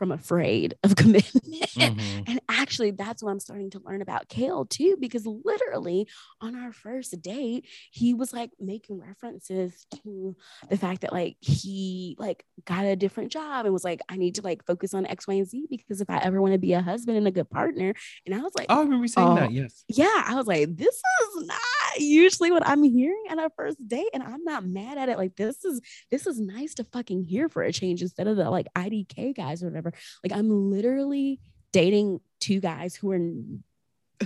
[0.00, 1.44] from afraid of commitment.
[1.76, 2.24] Mhm.
[2.26, 6.08] And actually, that's what I'm starting to learn about Kale too, because literally
[6.40, 10.34] on our first date, he was like making references to
[10.70, 14.36] the fact that like he like got a different job and was like, I need
[14.36, 16.72] to like focus on X, Y, and Z because if I ever want to be
[16.72, 17.92] a husband and a good partner.
[18.24, 19.34] And I was like, Oh, I remember saying Oh.
[19.34, 19.52] that.
[19.52, 19.84] Yes.
[19.86, 21.60] yeah, I was like, this is not
[21.98, 25.18] usually what I'm hearing at our first date, and I'm not mad at it.
[25.18, 25.80] Like, this is
[26.10, 29.62] this is nice to fucking hear for a change instead of the like IDK guys
[29.62, 29.92] or whatever.
[30.24, 31.40] Like, I'm literally
[31.72, 33.20] dating two guys who are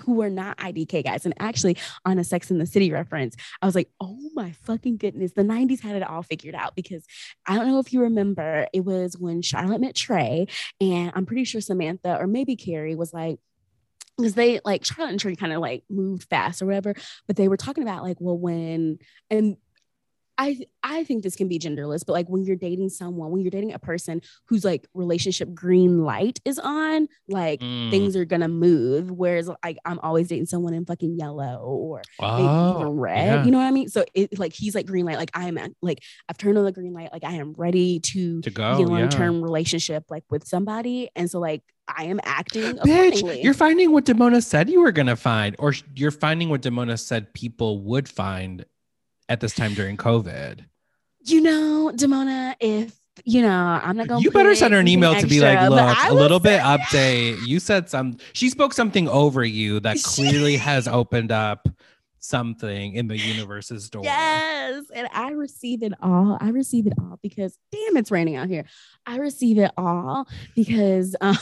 [0.03, 1.25] who are not IDK guys.
[1.25, 4.97] And actually, on a Sex in the City reference, I was like, oh my fucking
[4.97, 7.05] goodness, the 90s had it all figured out because
[7.47, 10.47] I don't know if you remember, it was when Charlotte met Trey,
[10.81, 13.39] and I'm pretty sure Samantha or maybe Carrie was like,
[14.17, 16.95] because they like Charlotte and Trey kind of like moved fast or whatever,
[17.27, 18.99] but they were talking about like, well, when
[19.31, 19.57] and
[20.37, 23.51] I I think this can be genderless, but like when you're dating someone, when you're
[23.53, 27.91] dating a person whose like relationship green light is on, like Mm.
[27.91, 29.11] things are gonna move.
[29.13, 33.27] Whereas like I'm always dating someone in fucking yellow or Oh, even red.
[33.27, 33.45] yeah.
[33.45, 33.89] You know what I mean?
[33.89, 36.73] So it like he's like green light, like I am like I've turned on the
[36.73, 38.79] green light, like I am ready to, to go.
[38.79, 43.43] in a long term relationship like with somebody, and so like I am acting Bitch,
[43.45, 47.33] you're finding what Demona said you were gonna find, or you're finding what Demona said
[47.35, 48.65] people would find
[49.29, 50.65] at this time during COVID.
[51.25, 54.21] you know, Demona, if you know, I'm not gonna.
[54.21, 57.47] You better send her an email to be like, look, a little bit update.
[57.47, 58.17] You said some.
[58.33, 61.69] She spoke something over you that clearly has opened up
[62.19, 64.03] something in the universe's door.
[64.03, 66.39] Yes, and I receive it all.
[66.41, 68.65] I receive it all because damn, it's raining out here.
[69.07, 71.39] I receive it all because um,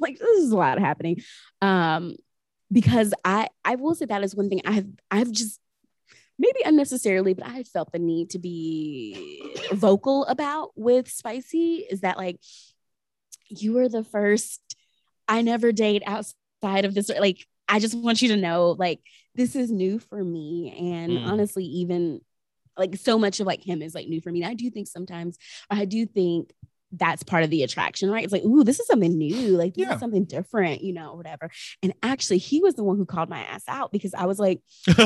[0.00, 1.22] like this is a lot happening.
[1.62, 2.16] Um,
[2.70, 5.58] because I I will say that is one thing I've I've just
[6.38, 9.40] maybe unnecessarily, but I felt the need to be
[9.72, 12.38] vocal about with spicy is that like
[13.48, 14.60] you were the first
[15.28, 19.00] I never date outside of this like I just want you to know like
[19.34, 21.26] this is new for me and Mm.
[21.26, 22.20] honestly even
[22.76, 24.42] like so much of like him is like new for me.
[24.42, 25.38] And I do think sometimes
[25.70, 26.52] I do think
[26.92, 28.24] that's part of the attraction, right?
[28.24, 29.94] It's like, ooh, this is something new, like this Yeah.
[29.94, 31.50] is something different, you know, whatever.
[31.82, 34.60] And actually, he was the one who called my ass out because I was like,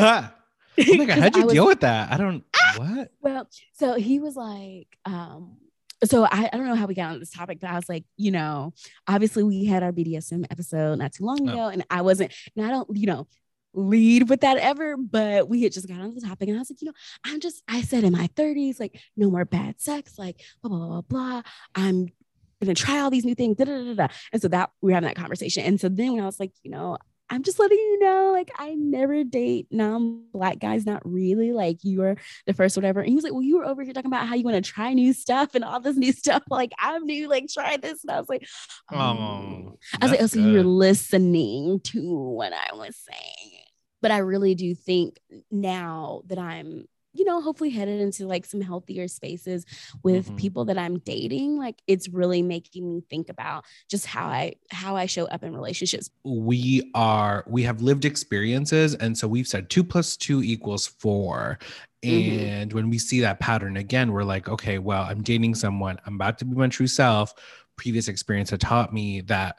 [0.79, 2.12] oh my god, how'd you was- deal with that?
[2.12, 2.45] I don't.
[2.76, 3.11] What?
[3.20, 5.57] well, so he was like, um,
[6.05, 8.05] so I, I don't know how we got on this topic, but I was like,
[8.16, 8.72] you know,
[9.09, 11.53] obviously we had our BDSM episode not too long Oh.
[11.53, 13.26] ago, and I wasn't, and I don't, you know,
[13.74, 16.70] lead with that ever, but we had just got on the topic, and I was
[16.70, 20.18] like, you know, I'm just, I said in my 30s, like, no more bad sex,
[20.18, 21.43] like, blah, blah, blah, blah.
[21.74, 22.09] I'm
[22.62, 24.09] gonna try all these new things, da, da, da, da.
[24.33, 25.64] And so that we were having that conversation.
[25.64, 26.97] And so then when I was like, you know,
[27.31, 31.53] I'm just letting you know, like, I never date non-black guys, not really.
[31.53, 32.16] Like, you were
[32.47, 33.01] the first, whatever.
[33.01, 34.70] And he was like, Well, you were over here talking about how you want to
[34.70, 36.43] try new stuff and all this new stuff.
[36.51, 38.03] Like, I'm new, like, try this.
[38.03, 38.47] And I was like,
[38.91, 43.62] Oh, oh I was like, Oh, so you were listening to what I was saying.
[44.01, 45.18] But I really do think
[45.51, 46.87] now that I'm,
[47.19, 49.66] you know, hopefully headed into like some healthier spaces
[50.03, 50.37] with Mhm.
[50.37, 54.97] people that I'm dating, like it's really making me think about just how I how
[54.97, 56.11] I show up in relationships.
[56.25, 61.59] we are we have lived experiences and so we've said two plus two equals 4
[62.05, 62.09] Mhm.
[62.09, 66.14] and when we see that pattern again we're like okay well i'm dating someone i'm
[66.14, 67.35] about to be my true self
[67.77, 69.57] previous experience had taught me that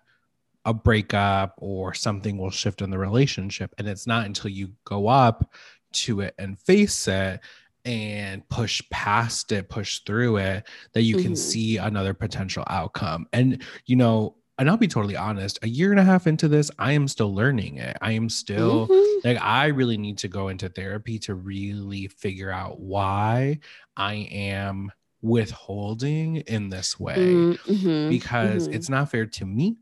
[0.65, 5.07] a breakup or something will shift in the relationship and it's not until you go
[5.07, 5.51] up
[5.93, 7.39] to it and face it
[7.85, 11.37] and push past it push through it that you can Mhm.
[11.37, 16.01] see another potential outcome and you know and I'll be totally honest, a year and
[16.01, 17.95] a half into this, I am still learning it.
[18.01, 19.23] I am still Mhm.
[19.23, 23.59] like, I really need to go into therapy to really figure out why
[23.95, 28.09] I am withholding in this way Mhm.
[28.09, 28.73] because Mhm.
[28.73, 29.77] it's not fair to me.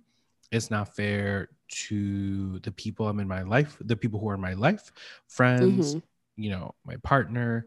[0.51, 4.41] It's not fair to the people I'm in my life, the people who are in
[4.41, 4.91] my life,
[5.28, 6.01] friends, Mhm.
[6.38, 7.65] you know, my partner.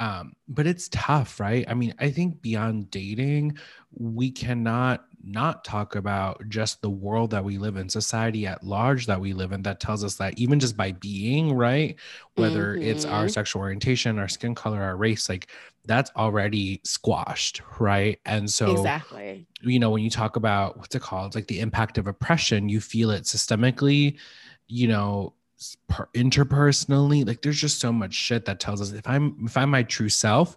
[0.00, 1.64] Um, but it's tough, right?
[1.68, 3.58] I mean, I think beyond dating,
[3.92, 9.06] we cannot not talk about just the world that we live in, society at large
[9.06, 11.96] that we live in, that tells us that even just by being, right?
[12.34, 13.30] Whether it's our Mhm.
[13.30, 15.48] sexual orientation, our skin color, our race, like
[15.84, 18.18] that's already squashed, right?
[18.24, 19.46] And so exactly.
[19.62, 22.80] you know, when you talk about what's it called, like the impact of oppression, you
[22.80, 24.18] feel it systemically,
[24.68, 25.34] you know,
[25.88, 27.26] per- interpersonally.
[27.26, 30.08] Like there's just so much shit that tells us if I'm if I'm my true
[30.08, 30.56] self,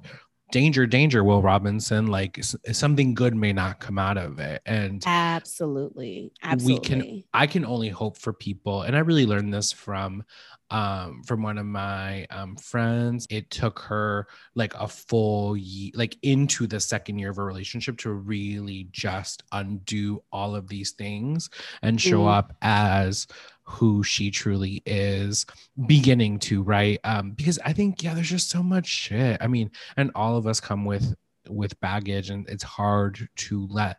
[0.52, 2.08] danger, danger, Will Robinson.
[2.08, 4.62] Like something good may not come out of it.
[4.66, 6.76] And absolutely, absolutely.
[6.76, 8.84] We can, I can only hope for people.
[8.84, 10.24] And I really learned this from,
[10.72, 13.28] um, from one of my um, friends.
[13.30, 17.98] It took her like a full year, like into the second year of a relationship
[18.00, 21.50] to really just undo all of these things
[21.82, 22.34] and show mm.
[22.34, 23.28] up as
[23.68, 25.44] who she truly is
[25.88, 29.72] beginning to right um because i think yeah there's just so much shit i mean
[29.98, 31.16] and all of us come with
[31.50, 33.98] with baggage and it's hard to let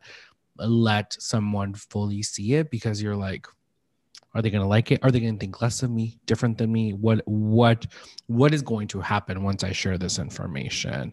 [0.59, 3.47] let someone fully see it because you're like
[4.37, 6.59] are they going to like it are they going to think less of me different
[6.59, 7.87] than me what what
[8.27, 11.13] what is going to happen once i share this information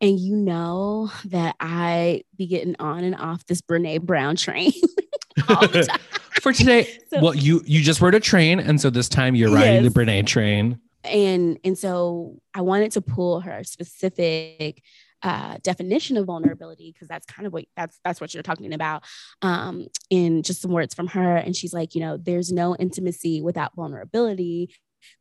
[0.00, 4.72] and you know that i be getting on and off this brene brown train
[5.48, 6.00] all the time
[6.40, 6.88] for today.
[7.08, 9.92] so, well, you you just rode a train, and so this time you're riding yes.
[9.92, 10.80] the Brene train.
[11.04, 14.82] And and so I wanted to pull her specific
[15.22, 19.04] uh, definition of vulnerability because that's kind of what that's that's what you're talking about
[19.42, 21.36] um, in just some words from her.
[21.36, 24.70] And she's like you know there's no intimacy without vulnerability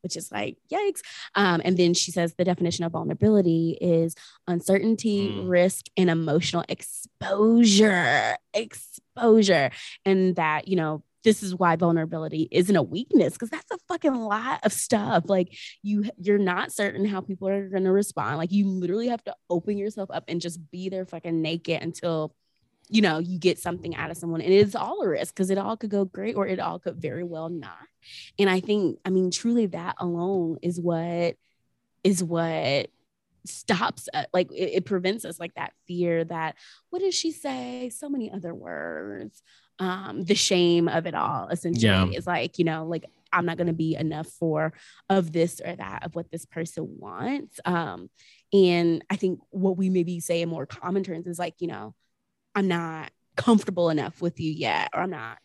[0.02, 1.02] which is like yikes.
[1.36, 4.16] Um, and then she says the definition of vulnerability is
[4.48, 5.50] uncertainty mm.
[5.50, 9.72] risk and emotional exposure exposure.
[10.06, 14.16] And that you know this is why vulnerability isn't a weakness because that's a fucking
[14.16, 15.26] lot of stuff.
[15.28, 18.38] Like you you're not certain how people are going to respond.
[18.38, 22.34] Like you literally have to open yourself up and just be there fucking naked until
[22.88, 24.42] you know you get something out of someone.
[24.42, 27.02] And it's all a risk because it all could go great or it all could
[27.02, 27.78] very well not.
[28.38, 31.36] And i think i mean truly that alone is what
[32.04, 32.90] is what
[33.46, 36.56] stops uh, like it, it prevents us like that fear that
[36.90, 37.90] what does she say?
[37.90, 39.42] So many other words
[39.80, 42.06] um, the shame of it all essentially yeah.
[42.08, 44.74] is like you know like i'm not going to be enough for
[45.10, 48.10] of this or that of what this person wants um,
[48.54, 51.94] and i think what we maybe say in more common terms is like you know
[52.56, 55.38] i'm not comfortable enough with you yet or i'm not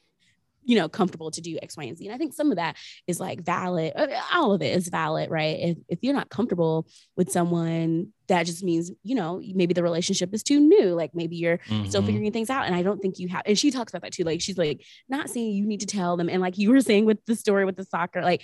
[0.64, 2.06] you know, comfortable to do X, Y, and Z.
[2.06, 3.92] And I think some of that is like valid.
[3.94, 5.58] Uh, all of it is valid, right?
[5.60, 6.86] If, if you're not comfortable
[7.16, 10.94] with someone, that just means, you know, maybe the relationship is too new.
[10.94, 11.86] Like maybe you're mm-hmm.
[11.86, 12.66] still figuring things out.
[12.66, 14.24] And I don't think you have, and she talks about that too.
[14.24, 16.28] Like she's like, not saying you need to tell them.
[16.28, 18.42] And like you were saying with the story with the soccer, like,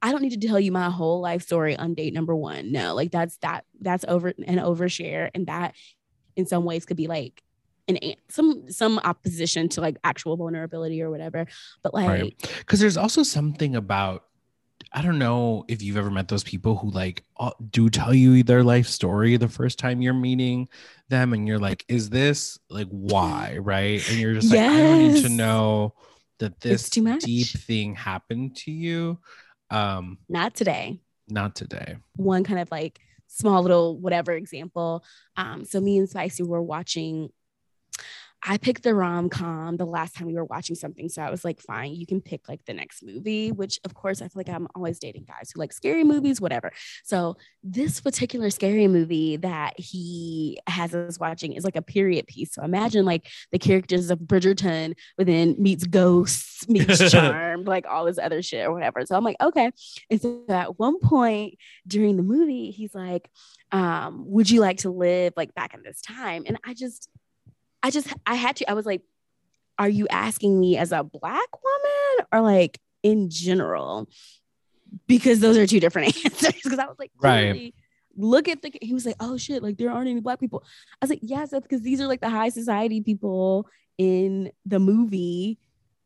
[0.00, 2.70] I don't need to tell you my whole life story on date number one.
[2.70, 5.28] No, like that's that, that's over an overshare.
[5.34, 5.74] And that
[6.36, 7.42] in some ways could be like
[7.88, 11.46] an some some opposition to like actual vulnerability or whatever
[11.82, 12.80] but like because right.
[12.80, 14.24] there's also something about
[14.92, 17.24] I don't know if you've ever met those people who like
[17.70, 20.68] do tell you their life story the first time you're meeting
[21.08, 24.08] them, and you're like, "Is this like why?" Right?
[24.08, 24.72] And you're just yes.
[24.72, 25.94] like, "I don't need to know
[26.38, 29.18] that this deep thing happened to you."
[29.70, 31.00] Um, not today.
[31.28, 31.96] Not today.
[32.16, 35.04] One kind of like small little whatever example.
[35.36, 37.30] Um, so me and Spicy were watching
[38.42, 41.08] I picked the rom com the last time we were watching something.
[41.08, 44.22] So I was like, fine, you can pick like the next movie, which of course
[44.22, 46.72] I feel like I'm always dating guys who like scary movies, whatever.
[47.04, 52.54] So this particular scary movie that he has us watching is like a period piece.
[52.54, 58.18] So imagine like the characters of Bridgerton within meets ghosts, meets charmed, like all this
[58.18, 59.04] other shit or whatever.
[59.04, 59.70] So I'm like, okay.
[60.10, 63.28] And so at one point during the movie, he's like,
[63.72, 66.44] um, would you like to live like back in this time?
[66.46, 67.08] And I just,
[67.82, 68.70] I just I had to.
[68.70, 69.02] I was like,
[69.78, 74.08] are you asking me as a black woman or like in general?
[75.06, 76.54] Because those are two different answers.
[76.62, 77.74] Because I was like, right.
[78.16, 78.72] Look at the.
[78.82, 80.64] He was like, oh shit, like there aren't any black people.
[80.94, 84.80] I was like, yes, that's because these are like the high society people in the
[84.80, 85.58] movie.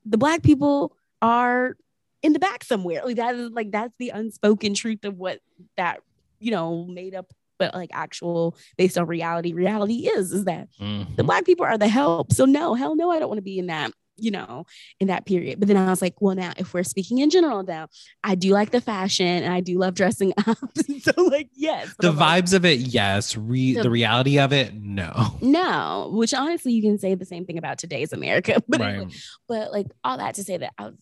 [0.04, 1.76] The black people are
[2.22, 3.02] in the back somewhere.
[3.04, 5.40] Like that is like that's the unspoken truth of what
[5.76, 6.00] that
[6.38, 11.14] you know made up but like actual based on reality reality is is that mm-hmm.
[11.14, 12.32] the black people are the help.
[12.32, 14.66] So no hell no i don't want to be in that you know
[14.98, 15.60] in that period.
[15.60, 17.86] But then i was like well now if we're speaking in general now
[18.24, 20.58] i do like the fashion and i do love dressing up.
[21.02, 23.36] So like yes the vibes like, of it yes.
[23.36, 25.38] Re- the, the, reality of it no.
[25.40, 28.60] No which honestly you can say the same thing about today's america.
[28.66, 28.94] But right.
[28.94, 29.12] anyway,
[29.48, 30.94] but like all that to say that i was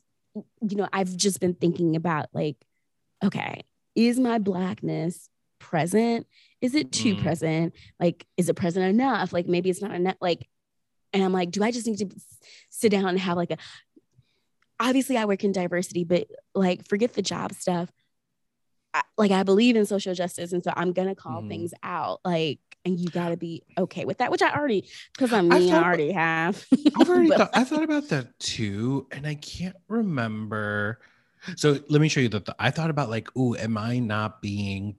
[0.60, 2.56] you know i've just been thinking about like
[3.24, 3.64] okay
[3.96, 6.26] is my blackness present
[6.60, 7.22] is it too mm.
[7.22, 7.74] present?
[7.98, 9.32] Like, is it present enough?
[9.32, 10.16] Like, maybe it's not enough.
[10.20, 10.48] Like,
[11.12, 12.08] and I'm like, do I just need to
[12.68, 13.56] sit down and have like a,
[14.78, 17.90] obviously I work in diversity, but like, forget the job stuff.
[18.92, 20.52] I, like, I believe in social justice.
[20.52, 21.48] And so I'm going to call mm.
[21.48, 22.20] things out.
[22.24, 25.70] Like, and you got to be okay with that, which I already, because I'm me,
[25.70, 26.64] I, I already have.
[26.98, 29.06] I've already thought, I thought about that too.
[29.10, 31.00] And I can't remember.
[31.56, 34.96] So let me show you that I thought about like, oh, am I not being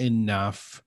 [0.00, 0.82] enough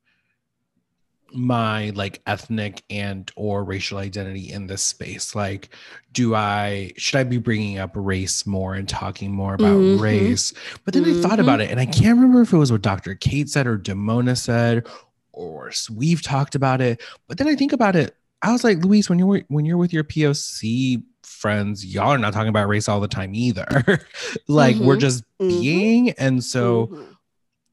[1.33, 5.69] my like ethnic and or racial identity in this space like
[6.11, 10.01] do i should i be bringing up race more and talking more about mm-hmm.
[10.01, 10.53] race
[10.85, 11.19] but then mm-hmm.
[11.19, 11.69] i thought about mm-hmm.
[11.69, 14.85] it and i can't remember if it was what dr kate said or demona said
[15.31, 19.09] or we've talked about it but then i think about it i was like louise
[19.09, 22.99] when you're when you're with your poc friends y'all are not talking about race all
[22.99, 23.65] the time either
[24.47, 24.85] like mm-hmm.
[24.85, 25.47] we're just mm-hmm.
[25.47, 27.12] being and so mm-hmm.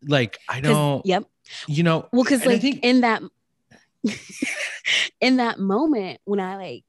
[0.06, 1.24] Like i don't yep
[1.66, 3.22] you know well because like I think, in that
[5.20, 6.84] in that moment when I like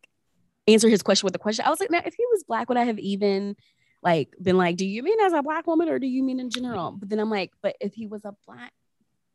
[0.67, 2.77] answer his question with a question, I was like, now if he was black, would
[2.77, 3.55] I have even
[4.03, 6.49] like been like, do you mean as a black woman or do you mean in
[6.49, 6.91] general?
[6.91, 8.71] But then I'm like, but if he was a black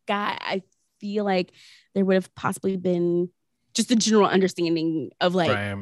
[0.06, 0.62] guy, I
[1.00, 1.52] feel like
[1.94, 3.30] there would have possibly been
[3.74, 5.76] just a general understanding of like right.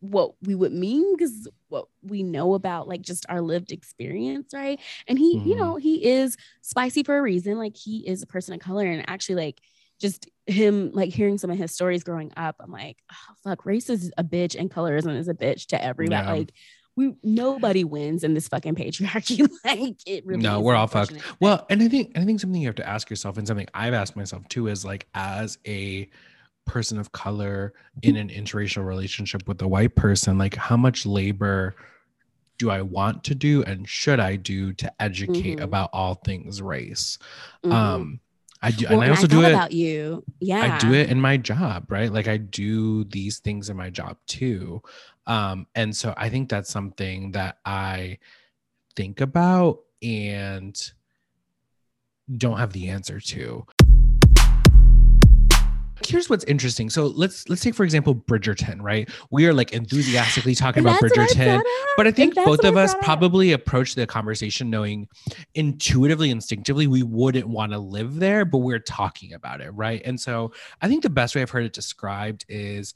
[0.00, 4.80] What we would mean because what we know about like just our lived experience, right?
[5.08, 5.48] And he, mm-hmm.
[5.48, 7.58] you know, he is spicy for a reason.
[7.58, 9.60] Like he is a person of color and actually like
[10.00, 13.88] just him like hearing some of his stories growing up, I'm like, oh, fuck, race
[13.88, 16.26] is a bitch and colorism is a bitch to everybody.
[16.26, 16.32] Yeah.
[16.32, 16.52] Like
[16.96, 19.48] we nobody wins in this fucking patriarchy.
[19.64, 21.14] like it really No, we're all fucked.
[21.40, 23.94] Well, and I think I think something you have to ask yourself, and something I've
[23.94, 26.08] asked myself too, is like as a
[26.66, 31.74] person of color in an interracial relationship with a white person, like how much labor
[32.58, 35.64] do I want to do and should I do to educate mm-hmm.
[35.64, 37.18] about all things race?
[37.64, 37.72] Mm-hmm.
[37.72, 38.20] Um,
[38.62, 40.24] I do, well, and I also I do it about you.
[40.40, 42.10] Yeah, I do it in my job, right?
[42.10, 44.82] Like I do these things in my job too,
[45.26, 48.18] um, and so I think that's something that I
[48.96, 50.74] think about and
[52.38, 53.66] don't have the answer to
[56.04, 56.90] here's what's interesting.
[56.90, 59.08] So let's let's take for example Bridgerton, right?
[59.30, 61.62] We are like enthusiastically talking about Bridgerton,
[61.96, 65.08] but I think both of us probably approach the conversation knowing
[65.54, 70.02] intuitively, instinctively, we wouldn't want to live there, but we're talking about it, right?
[70.04, 72.94] And so I think the best way I've heard it described is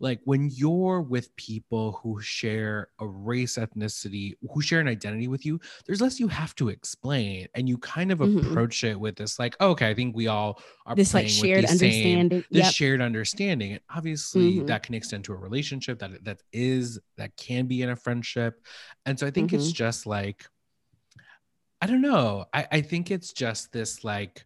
[0.00, 5.44] like when you're with people who share a race ethnicity who share an identity with
[5.44, 8.38] you there's less you have to explain and you kind of mm-hmm.
[8.38, 11.64] approach it with this like oh, okay i think we all are this like shared
[11.64, 12.72] understanding same, this yep.
[12.72, 14.66] shared understanding and obviously mm-hmm.
[14.66, 18.60] that can extend to a relationship that that is that can be in a friendship
[19.06, 19.56] and so i think mm-hmm.
[19.56, 20.46] it's just like
[21.80, 24.44] i don't know I, I think it's just this like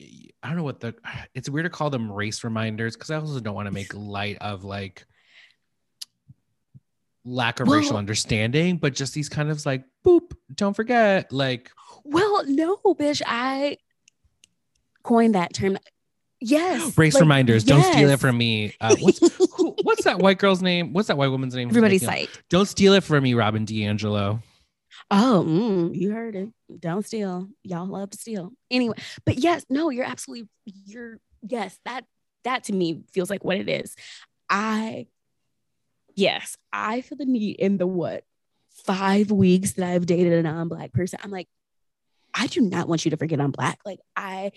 [0.00, 0.94] I don't know what the
[1.34, 4.38] it's weird to call them race reminders because I also don't want to make light
[4.40, 5.06] of like
[7.24, 11.32] lack of well, racial understanding, but just these kind of like boop, don't forget.
[11.32, 11.70] Like,
[12.04, 13.78] well, no, bitch, I
[15.02, 15.78] coined that term.
[16.40, 17.66] Yes, race like, reminders.
[17.66, 17.84] Yes.
[17.84, 18.74] Don't steal it from me.
[18.80, 19.18] Uh, what's
[19.56, 20.92] who, what's that white girl's name?
[20.92, 21.68] What's that white woman's name?
[21.68, 22.30] Everybody's sight.
[22.48, 24.42] Don't steal it from me, Robin DiAngelo.
[25.10, 26.50] Oh, mm, you heard it.
[26.78, 27.48] Don't steal.
[27.62, 28.52] Y'all love to steal.
[28.70, 32.04] Anyway, but yes, no, you're absolutely you're yes, that
[32.44, 33.96] that to me feels like what it is.
[34.50, 35.06] I
[36.14, 38.24] yes, I feel the need in the what
[38.84, 41.18] five weeks that I've dated a non-black person.
[41.22, 41.48] I'm like,
[42.34, 43.80] I do not want you to forget I'm black.
[43.84, 44.52] Like I,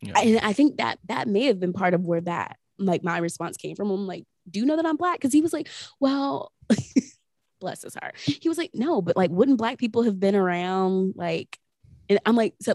[0.00, 0.12] yeah.
[0.14, 3.18] I and I think that that may have been part of where that like my
[3.18, 3.90] response came from.
[3.90, 5.18] I'm like, do you know that I'm black?
[5.18, 6.52] Because he was like, well,
[7.60, 8.14] bless his heart.
[8.18, 11.14] He was like, no, but like, wouldn't black people have been around?
[11.16, 11.58] Like,
[12.08, 12.74] and I'm like, so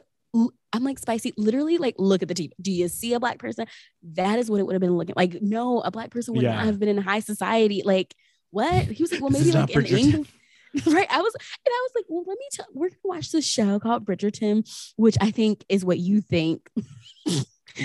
[0.74, 2.52] I'm like, spicy, literally, like, look at the TV.
[2.62, 3.66] Do you see a black person?
[4.14, 5.42] That is what it would have been looking like.
[5.42, 6.56] No, a black person would yeah.
[6.56, 7.82] not have been in high society.
[7.84, 8.14] Like,
[8.52, 8.86] what?
[8.86, 10.28] He was like, well, maybe like in England.
[10.86, 11.08] right.
[11.10, 13.80] I was, and I was like, well, let me tell, we're gonna watch this show
[13.80, 14.66] called Bridgerton,
[14.96, 16.70] which I think is what you think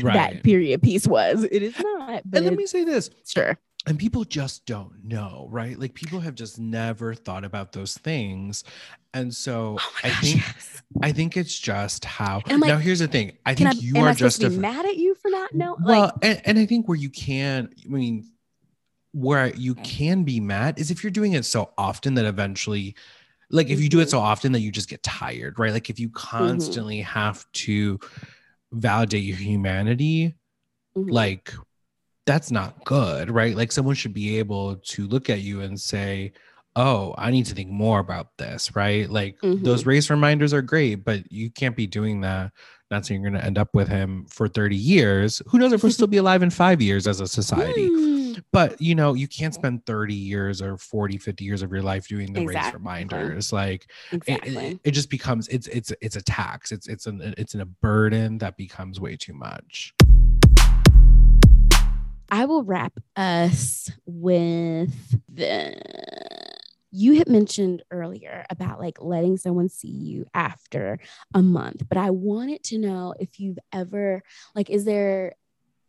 [0.02, 0.14] right.
[0.14, 1.42] that period piece was.
[1.42, 2.22] It is not.
[2.32, 3.10] and let me say this.
[3.26, 7.96] Sure and people just don't know right like people have just never thought about those
[7.98, 8.64] things
[9.14, 10.82] and so oh i gosh, think yes.
[11.02, 14.14] i think it's just how like, now here's the thing i think I, you are
[14.14, 16.98] just a, mad at you for not knowing well like, and, and i think where
[16.98, 18.28] you can i mean
[19.12, 22.94] where you can be mad is if you're doing it so often that eventually
[23.50, 24.10] like if you do it mm-hmm.
[24.10, 26.36] so often that you just get tired right like if you mm-hmm.
[26.36, 27.18] constantly mm-hmm.
[27.18, 27.98] have to
[28.72, 30.34] validate your humanity
[30.96, 31.08] mm-hmm.
[31.08, 31.54] like
[32.26, 33.56] that's not good, right?
[33.56, 36.32] Like someone should be able to look at you and say,
[36.74, 39.08] oh, I need to think more about this, right?
[39.08, 39.64] Like mm-hmm.
[39.64, 42.52] those race reminders are great, but you can't be doing that.
[42.90, 45.42] Not saying you're going to end up with him for 30 years.
[45.48, 47.88] Who knows if we'll still be alive in five years as a society?
[47.88, 48.44] Mm.
[48.52, 52.06] But, you know, you can't spend 30 years or 40, 50 years of your life
[52.06, 52.68] doing the exactly.
[52.68, 53.52] race reminders.
[53.52, 54.56] Like exactly.
[54.56, 56.70] it, it just becomes, it's, it's, it's a tax.
[56.70, 59.94] It's, it's an, it's an, a burden that becomes way too much.
[62.30, 65.76] I will wrap us with the
[66.92, 70.98] you had mentioned earlier about like letting someone see you after
[71.34, 74.22] a month, but I wanted to know if you've ever
[74.54, 75.34] like is there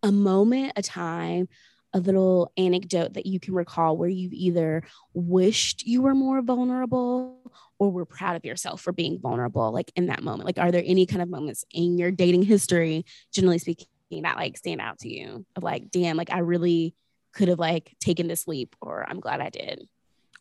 [0.04, 1.48] a moment, a time,
[1.94, 4.84] a little anecdote that you can recall where you've either
[5.14, 10.08] wished you were more vulnerable or were proud of yourself for being vulnerable, like in
[10.08, 10.46] that moment?
[10.46, 14.58] Like, are there any kind of moments in your dating history, generally speaking, that like
[14.58, 16.95] stand out to you of like, damn, like I really
[17.34, 19.88] could have like taken this leap, or I'm glad I did,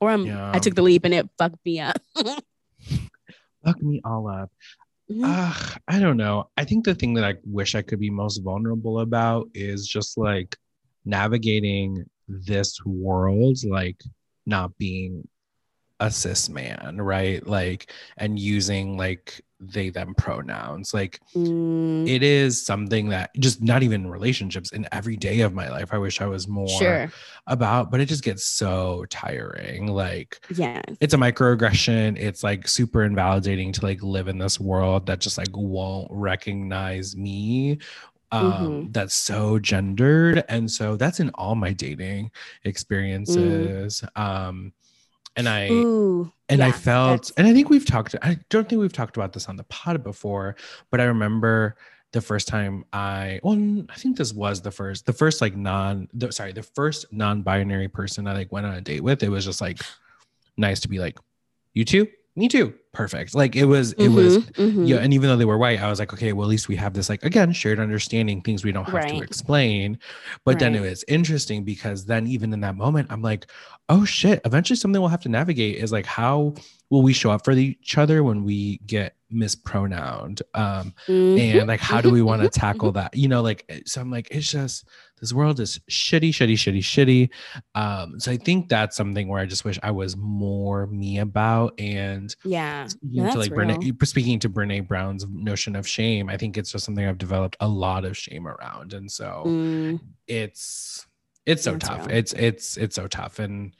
[0.00, 0.50] or I'm Yeah.
[0.54, 1.96] I took the leap and it fucked me up.
[3.64, 4.50] Fuck me all up.
[5.10, 5.24] Mm-hmm.
[5.24, 6.50] Ugh, I don't know.
[6.56, 10.18] I think the thing that I wish I could be most vulnerable about is just
[10.18, 10.56] like
[11.04, 14.02] navigating this world, like
[14.46, 15.28] not being
[16.00, 17.46] a cis man, right?
[17.46, 20.92] Like, and using like they them pronouns.
[20.94, 25.68] Like, Mm, it is something that just not even relationships in every day of my
[25.68, 25.92] life.
[25.92, 27.10] I wish I was more sure.
[27.46, 29.88] about, but it just gets so tiring.
[29.88, 30.82] Like, Yes.
[31.00, 35.36] it's a microaggression it's like super invalidating to like live in this world that just
[35.36, 37.78] like won't recognize me
[38.32, 38.42] um
[38.88, 38.92] Mhm.
[38.92, 42.30] that's so gendered and so that's in all my dating
[42.64, 44.72] experiences um
[45.36, 46.32] and i Ooh.
[46.48, 49.32] and I felt, that's- and I think we've talked, I don't think we've talked about
[49.32, 50.56] this on the pod before,
[50.90, 51.76] but I remember
[52.12, 56.08] the first time I, well, I think this was the first, the first like non,
[56.14, 59.22] the, sorry, the first non binary person I like went on a date with.
[59.22, 59.78] It was just like
[60.56, 61.18] nice to be like,
[61.74, 62.06] you too,
[62.36, 62.74] me too.
[62.92, 63.34] Perfect.
[63.34, 64.86] Like it was, it was, Mhm, mhm.
[64.86, 64.96] yeah.
[64.98, 66.94] And even though they were white, I was like, okay, well, at least we have
[66.94, 69.98] this like, again, shared understanding, things we don't have to explain.
[70.44, 73.46] But then it was interesting because then even in that moment, I'm like,
[73.88, 76.54] oh shit, eventually something we'll have to navigate is like, how
[76.90, 80.42] will we show up for each other when we get mispronounced?
[80.54, 83.14] Um, Mhm, and like, how do we want to mhm, tackle that?
[83.16, 84.88] You know, like, eh, so I'm like, it's just,
[85.20, 87.30] this world is shitty, shitty, shitty, shitty.
[87.74, 91.72] Um, so I think that's something where I just wish I was more me about
[91.80, 92.86] and Yeah.
[92.86, 93.76] speaking No, to like real.
[93.78, 97.56] Brene, speaking to Brene Brown's notion of shame, I think it's just something I've developed
[97.60, 101.06] a lot of shame around, and so Mm, it's
[101.46, 102.06] it's so That's tough.
[102.08, 102.16] real.
[102.16, 103.74] It's it's it's so tough, and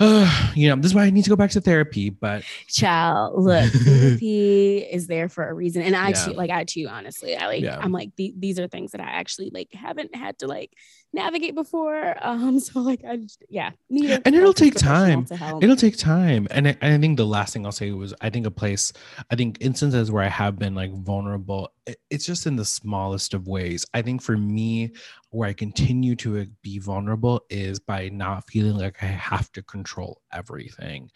[0.54, 2.10] you know this is why I need to go back to therapy.
[2.10, 5.82] But child, look, therapy is there for a reason.
[5.82, 6.24] And I Yeah.
[6.24, 7.78] too, like I too, honestly, I like Yeah.
[7.80, 10.72] I'm like the, these are things that I actually like haven't had to like
[11.14, 12.14] navigate before.
[12.20, 15.26] Um, so like I just yeah, need And it'll take time.
[15.60, 18.30] it'll take time, and I, and I think the last thing I'll say was I
[18.30, 18.92] think a place,
[19.30, 23.34] I think instances where I have been like vulnerable, it- it's just in the smallest
[23.34, 23.86] of ways.
[23.94, 24.92] I think for me,
[25.30, 30.20] where I continue to be vulnerable is by not feeling like I have to control
[30.32, 31.10] everything,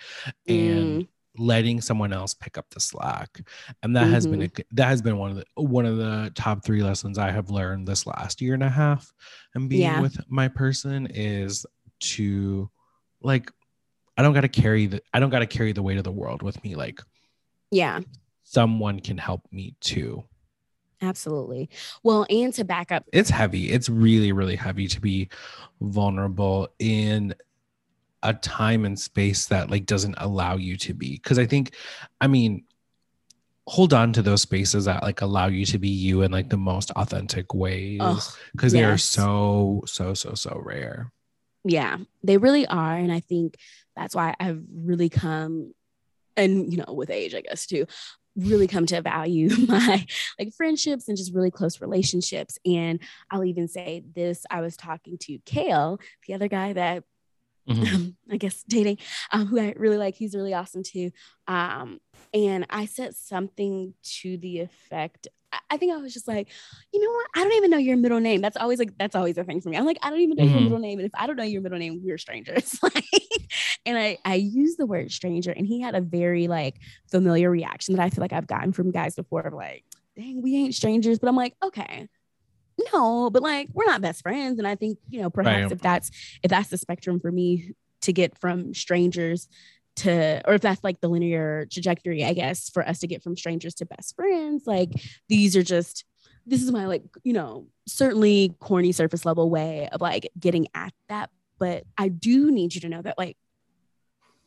[0.48, 3.40] and Mm, letting someone else pick up the slack
[3.82, 4.62] and that has been a, mm-hmm.
[4.76, 7.86] that has been one of the one of the top three lessons i have learned
[7.86, 9.12] this last year and a half
[9.54, 10.00] and being Yeah.
[10.00, 11.64] with my person is
[12.00, 12.70] to
[13.22, 13.50] like
[14.16, 16.12] i don't got to carry the i don't got to carry the weight of the
[16.12, 17.00] world with me like
[17.70, 18.00] yeah,
[18.44, 20.24] someone can help me too
[21.02, 21.68] absolutely.
[22.02, 25.28] Well, and to back up, it's heavy it's really really heavy to be
[25.80, 27.34] vulnerable in
[28.22, 31.74] a time and space that like doesn't allow you to be because i think
[32.20, 32.64] i mean
[33.66, 36.56] hold on to those spaces that like allow you to be you in like the
[36.56, 41.12] most authentic ways because they are so so so so rare
[41.64, 42.94] Yeah, they really are.
[42.94, 43.56] And I think
[43.94, 45.74] that's why I've really come,
[46.36, 47.86] and you know, with age, I guess too,
[48.36, 50.06] really come to value my
[50.38, 52.58] like friendships and just really close relationships.
[52.64, 53.00] And
[53.30, 57.04] I'll even say this I was talking to Kale, the other guy that
[57.68, 58.14] Mhm.
[58.30, 58.98] I guess dating,
[59.32, 60.14] um, who I really like.
[60.14, 61.10] He's really awesome too.
[61.46, 62.00] Um,
[62.34, 65.28] and I said something to the effect.
[65.52, 66.48] I- I think I was just like,
[66.92, 67.26] you know what?
[67.34, 68.40] I don't even know your middle name.
[68.42, 69.76] That's always like that's always a thing for me.
[69.78, 70.64] I'm like, I don't even know your Mhm.
[70.64, 72.78] middle name, and if I don't know your middle name, we're strangers.
[72.82, 73.04] like,
[73.86, 76.76] and I I used the word stranger, and he had a very like
[77.10, 79.40] familiar reaction that I feel like I've gotten from guys before.
[79.42, 79.84] Of like,
[80.16, 81.18] dang, we ain't strangers.
[81.18, 82.08] But I'm like, okay,
[82.92, 84.58] no, but like we're not best friends.
[84.58, 85.72] And I think, you know, perhaps Right.
[85.72, 86.10] if that's
[86.42, 87.72] if that's the spectrum for me
[88.02, 89.48] to get from strangers
[89.96, 93.36] to or if that's like the linear trajectory, I guess, for us to get from
[93.36, 94.90] strangers to best friends, like
[95.28, 96.04] these are just
[96.46, 100.92] this is my like, you know, certainly corny surface level way of like getting at
[101.08, 101.30] that.
[101.58, 103.36] But I do need you to know that like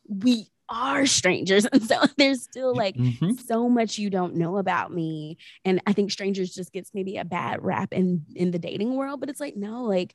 [0.08, 1.66] we are strangers.
[1.72, 3.38] And so there's still like Mhm.
[3.38, 7.24] so much you don't know about me and i think strangers just gets maybe a
[7.24, 10.14] bad rap in in the dating world but it's like no like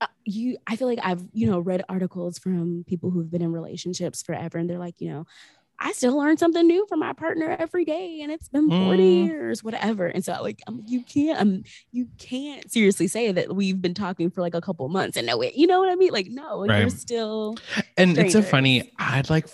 [0.00, 3.52] uh, you i feel like i've you know read articles from people who've been in
[3.52, 5.26] relationships forever and they're like you know
[5.80, 9.26] i still learn something new from my partner every day and it's been 40 Mm.
[9.26, 11.62] years whatever and so like um, you can't um,
[11.92, 15.40] you can't seriously say that we've been talking for like a couple months and no
[15.42, 16.12] it you know what i mean?
[16.12, 17.56] Like no like, you're still
[17.96, 19.48] and it's so funny i'd like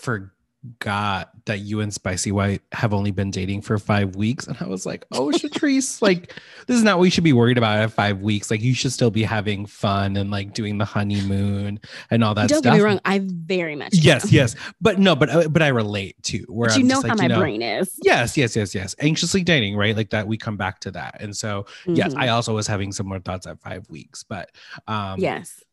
[0.79, 4.47] got that you and Spicy White have only been dating for five weeks.
[4.47, 6.33] And I was like, oh, Shatrice, like,
[6.67, 8.51] this is not what you should be worried about at five weeks.
[8.51, 11.79] Like, you should still be having fun and like doing the honeymoon
[12.11, 12.73] and all that Don't stuff.
[12.73, 12.99] get me wrong.
[13.05, 13.93] I very much.
[13.93, 14.55] Yes, yes.
[14.81, 17.23] But no, but uh, but I relate to Where you I'm know just how my
[17.23, 17.97] you know, brain is.
[18.03, 18.95] Yes, yes, yes, yes.
[18.99, 19.95] Anxiously dating, right?
[19.95, 21.21] Like that we come back to that.
[21.21, 22.19] And so yes, Mhm.
[22.19, 24.51] I also was having similar thoughts at five weeks, but
[24.87, 25.63] um yes.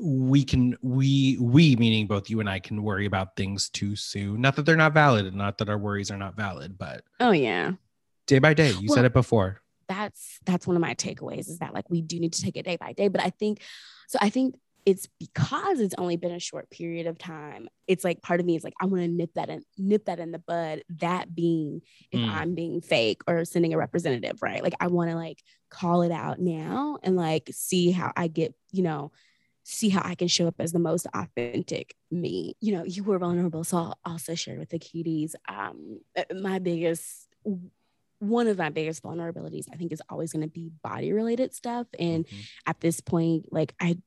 [0.00, 4.40] We can we we meaning both you and I can worry about things too soon.
[4.40, 7.30] Not that they're not valid and not that our worries are not valid, but Oh
[7.30, 7.72] yeah.
[8.26, 8.72] day by day.
[8.72, 9.60] You Well, said it before.
[9.88, 12.64] that's that's one of my takeaways is that like we do need to take it
[12.64, 13.60] day by day but i think
[14.08, 14.54] so i think
[14.86, 18.56] it's because it's only been a short period of time it's like part of me
[18.56, 21.82] is like i want to nip that in nip that in the bud that being
[22.10, 22.30] if Mm.
[22.30, 26.10] i'm being fake or sending a representative right like i want to like call it
[26.12, 29.12] out now and like see how i get you know
[29.64, 32.54] see how i can show up as the most authentic me.
[32.60, 36.58] You know you were vulnerable so i'll also share with the cuties um uh, my
[36.58, 37.28] biggest
[38.20, 41.86] one of my biggest vulnerabilities i think is always going to be body related stuff.
[41.98, 42.44] And Mhm.
[42.66, 43.98] at this point like i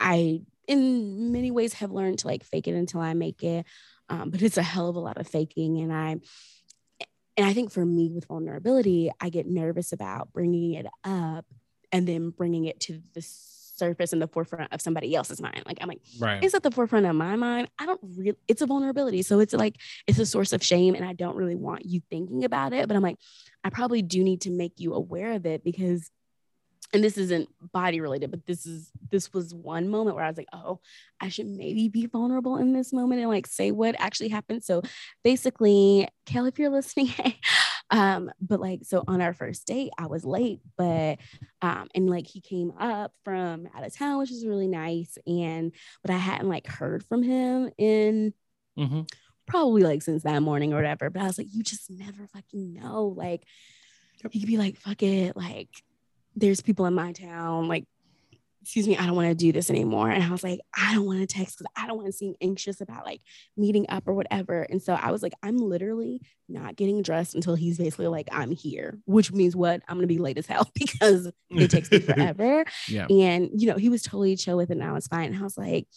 [0.00, 3.66] i in many ways have learned to like fake it until i make it.
[4.08, 6.16] Um, but it's a hell of a lot of faking and i
[7.36, 11.46] and i think for me with vulnerability i get nervous about bringing it up
[11.90, 13.22] and then bringing it to the
[13.82, 16.42] surface in the forefront of somebody else's mind like i'm like Right.
[16.44, 17.68] it's at the forefront of my mind.
[17.78, 19.22] I don't really, it's a vulnerability.
[19.22, 19.76] So it's like,
[20.06, 20.94] it's a source of shame.
[20.94, 22.86] And I don't really want you thinking about it.
[22.88, 23.18] But I'm like,
[23.64, 26.10] I probably do need to make you aware of it because,
[26.92, 30.36] and this isn't body related, but this is, this was one moment where I was
[30.36, 30.80] like, oh,
[31.20, 34.62] I should maybe be vulnerable in this moment and like say what actually happened.
[34.62, 34.82] So
[35.24, 37.12] basically, Kel, if you're listening,
[37.92, 41.18] um, but like, so on our first date, I was late, but,
[41.60, 45.16] um, and like he came up from out of town, which is really nice.
[45.26, 45.72] And,
[46.02, 48.34] but I hadn't like heard from him in
[48.78, 49.06] Mhm.
[49.46, 51.10] probably like since that morning or whatever.
[51.10, 53.14] But I was like, you just never fucking know.
[53.14, 53.44] Like,
[54.30, 55.36] you could be like, fuck it.
[55.36, 55.68] Like,
[56.34, 57.68] there's people in my town.
[57.68, 57.84] Like,
[58.62, 60.08] excuse me, I don't want to do this anymore.
[60.08, 62.34] And I was like, I don't want to text because I don't want to seem
[62.40, 63.20] anxious about like
[63.56, 64.62] meeting up or whatever.
[64.62, 68.52] And so I was like, I'm literally not getting dressed until he's basically like, I'm
[68.52, 69.82] here, which means what?
[69.88, 72.64] I'm going to be late as hell because it takes me forever.
[72.88, 73.06] yeah.
[73.10, 75.32] And, you know, he was totally chill with it and I was fine.
[75.32, 75.88] And I was like,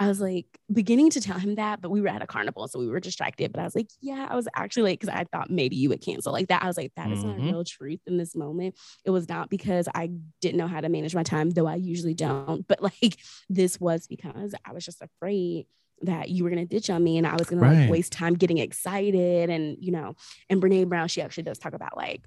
[0.00, 2.78] I was like beginning to tell him that, but we were at a carnival, so
[2.78, 3.52] we were distracted.
[3.52, 6.00] But I was like, yeah, I was actually late because I thought maybe you would
[6.00, 6.62] cancel like that.
[6.62, 7.46] I was like, that is not Mhm.
[7.50, 8.76] real truth in this moment.
[9.04, 12.14] It was not because I didn't know how to manage my time, though I usually
[12.14, 12.66] don't.
[12.68, 13.16] But like
[13.48, 15.66] this was because I was just afraid
[16.02, 17.80] that you were gonna ditch on me and I was gonna Right.
[17.80, 19.50] like waste time getting excited.
[19.50, 20.14] And you know,
[20.48, 22.22] and Brene Brown, she actually does talk about like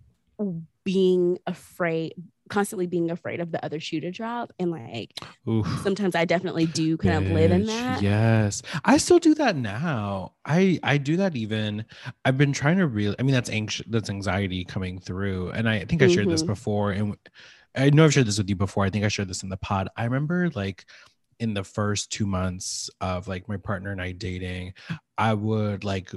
[0.84, 2.16] being afraid,
[2.52, 4.54] constantly being afraid of the other shoe to drop.
[4.60, 5.14] And like
[5.50, 5.66] Oof.
[5.82, 8.02] sometimes I definitely do kind of live in that.
[8.04, 8.62] Yes.
[8.86, 10.34] I still do that now.
[10.46, 11.86] I I do that even
[12.26, 15.52] I've been trying to really I mean that's anxious that's anxiety coming through.
[15.52, 16.48] And I think I shared this Mhm.
[16.48, 17.16] before and
[17.74, 18.84] I know I've shared this with you before.
[18.86, 19.88] I think I shared this in the pod.
[19.96, 20.86] I remember like
[21.40, 24.74] in the first two months of like my partner and I dating,
[25.18, 26.12] I would like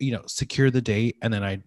[0.00, 1.62] you know secure the date and then I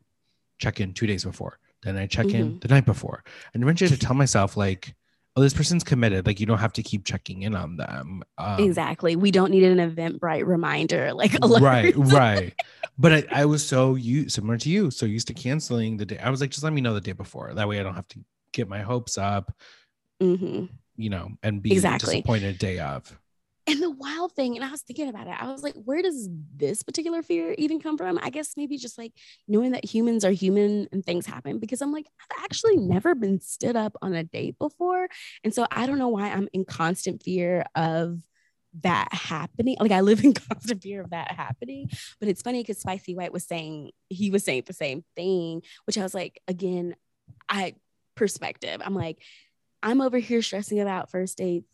[0.60, 1.58] check in two days before.
[1.84, 3.24] Then I check in the night before.
[3.54, 4.96] And eventually I had to tell myself like,
[5.36, 6.26] oh, this person's committed.
[6.26, 8.24] Like you don't have to keep checking in on them.
[8.38, 9.16] Um, exactly.
[9.16, 11.62] We don't need an Eventbrite reminder like alert.
[11.62, 12.54] right right
[12.98, 16.20] but I, I was so you similar to you so used to canceling the day
[16.20, 18.08] i was like just let me know the day before that way i don't have
[18.10, 18.20] to
[18.52, 19.52] get my hopes up
[20.22, 20.66] hmm
[20.96, 22.18] you know and be Exactly.
[22.18, 23.18] disappointed day of
[23.66, 26.28] And the wild thing, and I was thinking about it, I was like, where does
[26.55, 28.20] this particular fear even come from?
[28.22, 29.14] I guess maybe just like
[29.47, 33.39] knowing that humans are human and things happen because I'm like, I've actually never been
[33.39, 35.07] stood up on a date before.
[35.45, 38.20] And so I don't know why I'm in constant fear of
[38.82, 39.78] that happening.
[39.80, 41.89] Like I live in constant fear of that happening.
[42.20, 45.97] But it's funny because Spicy White was saying, he was saying the same thing, which
[45.97, 46.95] I was like, again,
[47.47, 47.76] I
[48.16, 48.82] perspective.
[48.84, 49.20] I'm like,
[49.82, 51.68] I'm over here stressing about first dates.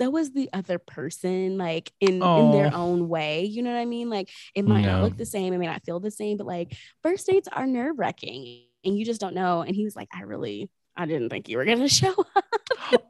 [0.00, 2.82] So is the other person, like in in their Oh.
[2.84, 3.44] own way.
[3.44, 4.08] You know what I mean?
[4.08, 4.92] Like it might Yeah.
[4.96, 7.66] not look the same, it may not feel the same, but like first dates are
[7.66, 9.60] nerve wracking, and you just don't know.
[9.60, 12.44] And he was like, I really, I didn't think you were gonna show up.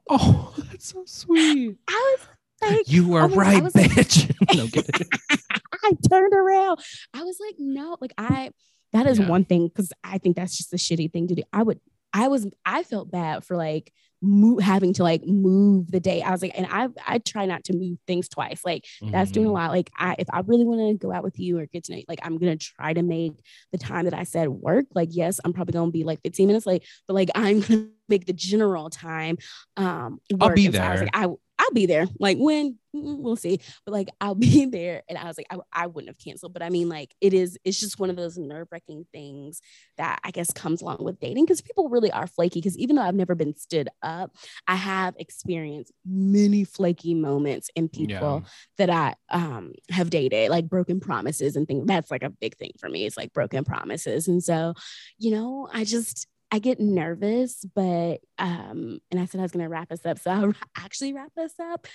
[0.08, 2.26] oh that's so sweet I was
[2.70, 4.66] like, you were my God, I right was bitch no.
[5.84, 6.80] I turned around.
[7.14, 8.50] I was like, no, like I
[8.92, 9.28] that is Yeah.
[9.28, 11.42] one thing because I think that's just a shitty thing to do.
[11.52, 11.80] I would
[12.12, 13.92] I was I felt bad for like
[14.22, 16.22] move, having to like move the day.
[16.22, 18.62] I was like, and I I try not to move things twice.
[18.64, 19.54] Like that's doing a Mhm.
[19.54, 19.70] lot.
[19.70, 21.98] Like I if I really want to go out with you or get to know
[21.98, 23.32] you, like I'm gonna try to make
[23.72, 24.86] the time that I said work.
[24.94, 28.26] Like, yes, I'm probably gonna be like 15 minutes late, but like I'm gonna make
[28.26, 29.38] the general time
[29.76, 31.02] um I'll be And so I was there.
[31.02, 31.28] like, I
[31.60, 32.06] I'll be there.
[32.18, 35.02] Like when we'll see, but like I'll be there.
[35.08, 36.54] And I was like, I, I wouldn't have canceled.
[36.54, 39.60] But I mean, like it is, it's just one of those nerve wracking things
[39.98, 42.60] that I guess comes along with dating because people really are flaky.
[42.60, 44.34] Because even though I've never been stood up,
[44.66, 48.50] I have experienced many flaky moments in people yeah.
[48.78, 51.86] that I um, have dated, like broken promises and things.
[51.86, 53.04] That's like a big thing for me.
[53.04, 54.28] It's like broken promises.
[54.28, 54.74] And so,
[55.18, 59.68] you know, I just, I get nervous, but um, and I said I was gonna
[59.68, 61.86] wrap us up, so I'll actually wrap us up.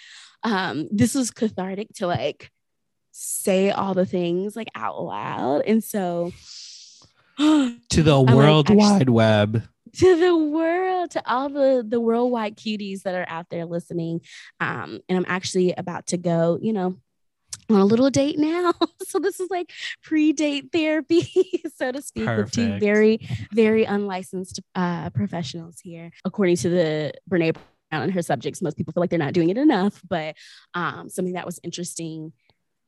[0.44, 2.52] Um, this was cathartic to like
[3.12, 6.32] say all the things like out loud, and so
[7.38, 9.64] to the I'm World like, Wide Web.
[9.98, 14.22] To the world, to all the the worldwide cuties that are out there listening,
[14.60, 16.60] um, and I'm actually about to go.
[16.62, 16.98] You know,
[17.70, 18.74] on a little date now.
[19.04, 19.72] so this is like
[20.04, 22.58] pre-date therapy, so to speak, Perfect.
[22.58, 26.12] with two very, very unlicensed uh, professionals here.
[26.24, 27.54] According to the Brene
[27.90, 30.02] Brown and her subjects, most people feel like they're not doing it enough.
[30.08, 30.36] But
[30.74, 32.34] um, something that was interesting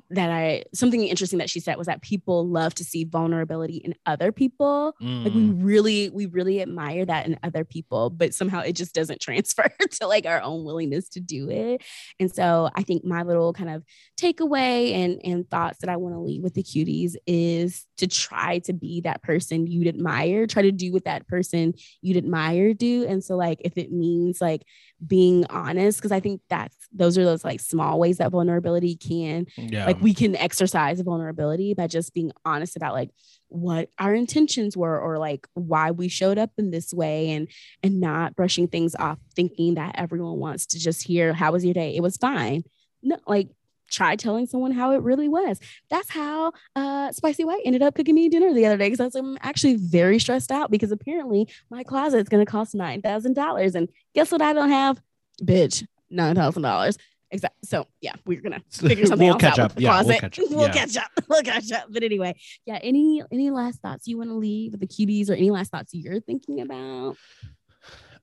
[0.09, 3.93] that I something interesting that she said was that people love to see vulnerability in
[4.05, 4.93] other people.
[5.01, 5.25] Mm.
[5.25, 5.57] Like we mm.
[5.61, 10.07] really, we really admire that in other people, but somehow it just doesn't transfer to
[10.07, 11.81] like our own willingness to do it.
[12.19, 13.83] And so I think my little kind of
[14.19, 18.59] takeaway and and thoughts that I want to leave with the cuties is to try
[18.59, 23.05] to be that person you'd admire, try to do what that person you'd admire do.
[23.07, 24.63] And so like if it means like
[25.05, 29.45] being honest, because I think that's those are those like small ways that vulnerability can
[29.57, 29.85] yeah.
[29.85, 33.09] like we can exercise vulnerability by just being honest about like
[33.49, 37.47] what our intentions were or like why we showed up in this way and
[37.83, 41.73] and not brushing things off thinking that everyone wants to just hear how was your
[41.73, 42.63] day it was fine
[43.03, 43.49] no like
[43.89, 45.59] try telling someone how it really was.
[45.89, 49.37] That's how uh, Spicy White ended up cooking me dinner the other day because I'm
[49.41, 53.75] actually very stressed out because apparently my closet is going to cost $9,000.
[53.75, 55.01] And guess what I don't have?
[55.41, 56.97] Bitch, $9,000.
[57.29, 57.57] Exactly.
[57.65, 59.79] So yeah, we're gonna figure something we'll else catch out up.
[59.79, 60.07] yeah, closet.
[60.07, 60.49] We'll catch up.
[60.49, 60.73] We'll, yeah.
[60.73, 61.11] catch up.
[61.27, 61.85] we'll catch up.
[61.89, 62.35] But anyway,
[62.65, 62.79] yeah.
[62.81, 65.93] Any any last thoughts you want to leave with the cuties, or any last thoughts
[65.93, 67.17] you're thinking about?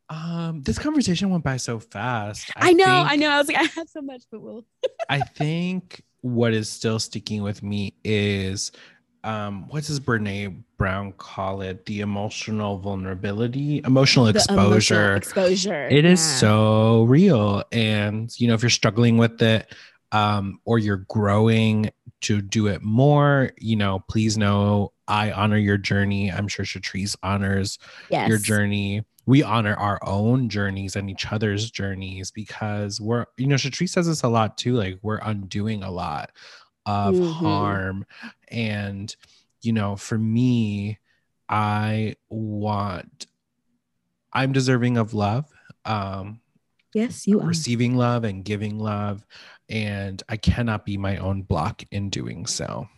[0.09, 2.51] Um, this conversation went by so fast.
[2.56, 3.31] I, I know, think, I know.
[3.31, 4.65] I was like, I had so much, but we'll.
[5.09, 8.73] I think what is still sticking with me is,
[9.24, 11.86] um, what does Brene Brown call it?
[11.86, 14.66] The emotional vulnerability, emotional the exposure.
[14.66, 15.86] Emotional exposure.
[15.88, 16.10] It yeah.
[16.10, 19.74] is so real, and you know, if you're struggling with it,
[20.12, 21.90] um, or you're growing
[22.20, 26.30] to do it more, you know, please know I honor your journey.
[26.30, 27.78] I'm sure Shatrice honors
[28.10, 28.28] yes.
[28.28, 33.56] your journey we honor our own journeys and each other's journeys because we're you know
[33.56, 36.30] Shatrice says this a lot too like we're undoing a lot
[36.86, 37.32] of mm-hmm.
[37.32, 38.06] harm
[38.48, 39.15] and
[39.62, 40.98] you know for me
[41.48, 43.27] I want
[44.32, 45.47] I'm deserving of love
[45.85, 46.40] um
[46.94, 49.24] yes you are receiving love and giving love
[49.69, 52.89] and I cannot be my own block in doing so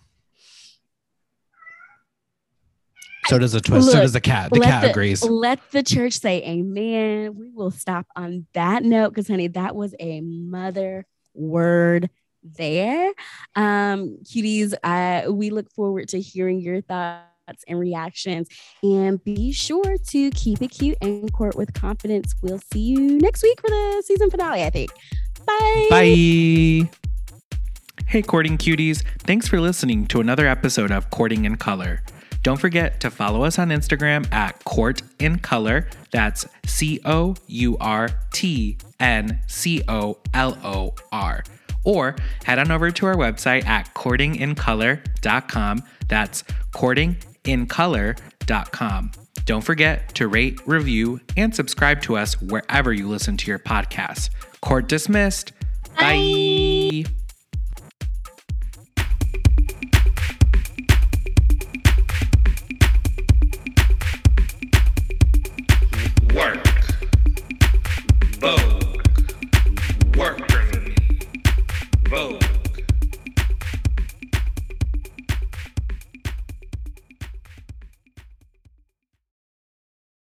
[3.26, 3.86] So does a twist.
[3.86, 4.52] Look, so does the cat.
[4.52, 5.22] The cat the, agrees.
[5.22, 7.36] Let the church say amen.
[7.36, 12.08] We will stop on that note because, honey, that was a mother word
[12.56, 13.12] there.
[13.54, 18.48] Um, cuties, I, we look forward to hearing your thoughts and reactions.
[18.82, 22.34] And be sure to keep it cute and court with confidence.
[22.42, 24.90] We'll see you next week for the season finale, I think.
[25.46, 25.86] Bye.
[25.90, 26.90] Bye.
[28.08, 29.02] Hey, courting cuties.
[29.18, 32.02] Thanks for listening to another episode of Courting in Color.
[32.42, 35.88] Don't forget to follow us on Instagram at Court in Color.
[36.12, 41.42] That's C O U R T N C O L O R.
[41.86, 45.82] Or head on over to our website at courtingincolor.com.
[46.08, 46.42] That's
[46.74, 49.12] courtingincolor.com.
[49.46, 54.28] Don't forget to rate, review, and subscribe to us wherever you listen to your podcasts.
[54.60, 55.52] Court dismissed.
[55.98, 57.04] Bye.
[57.04, 57.12] Bye.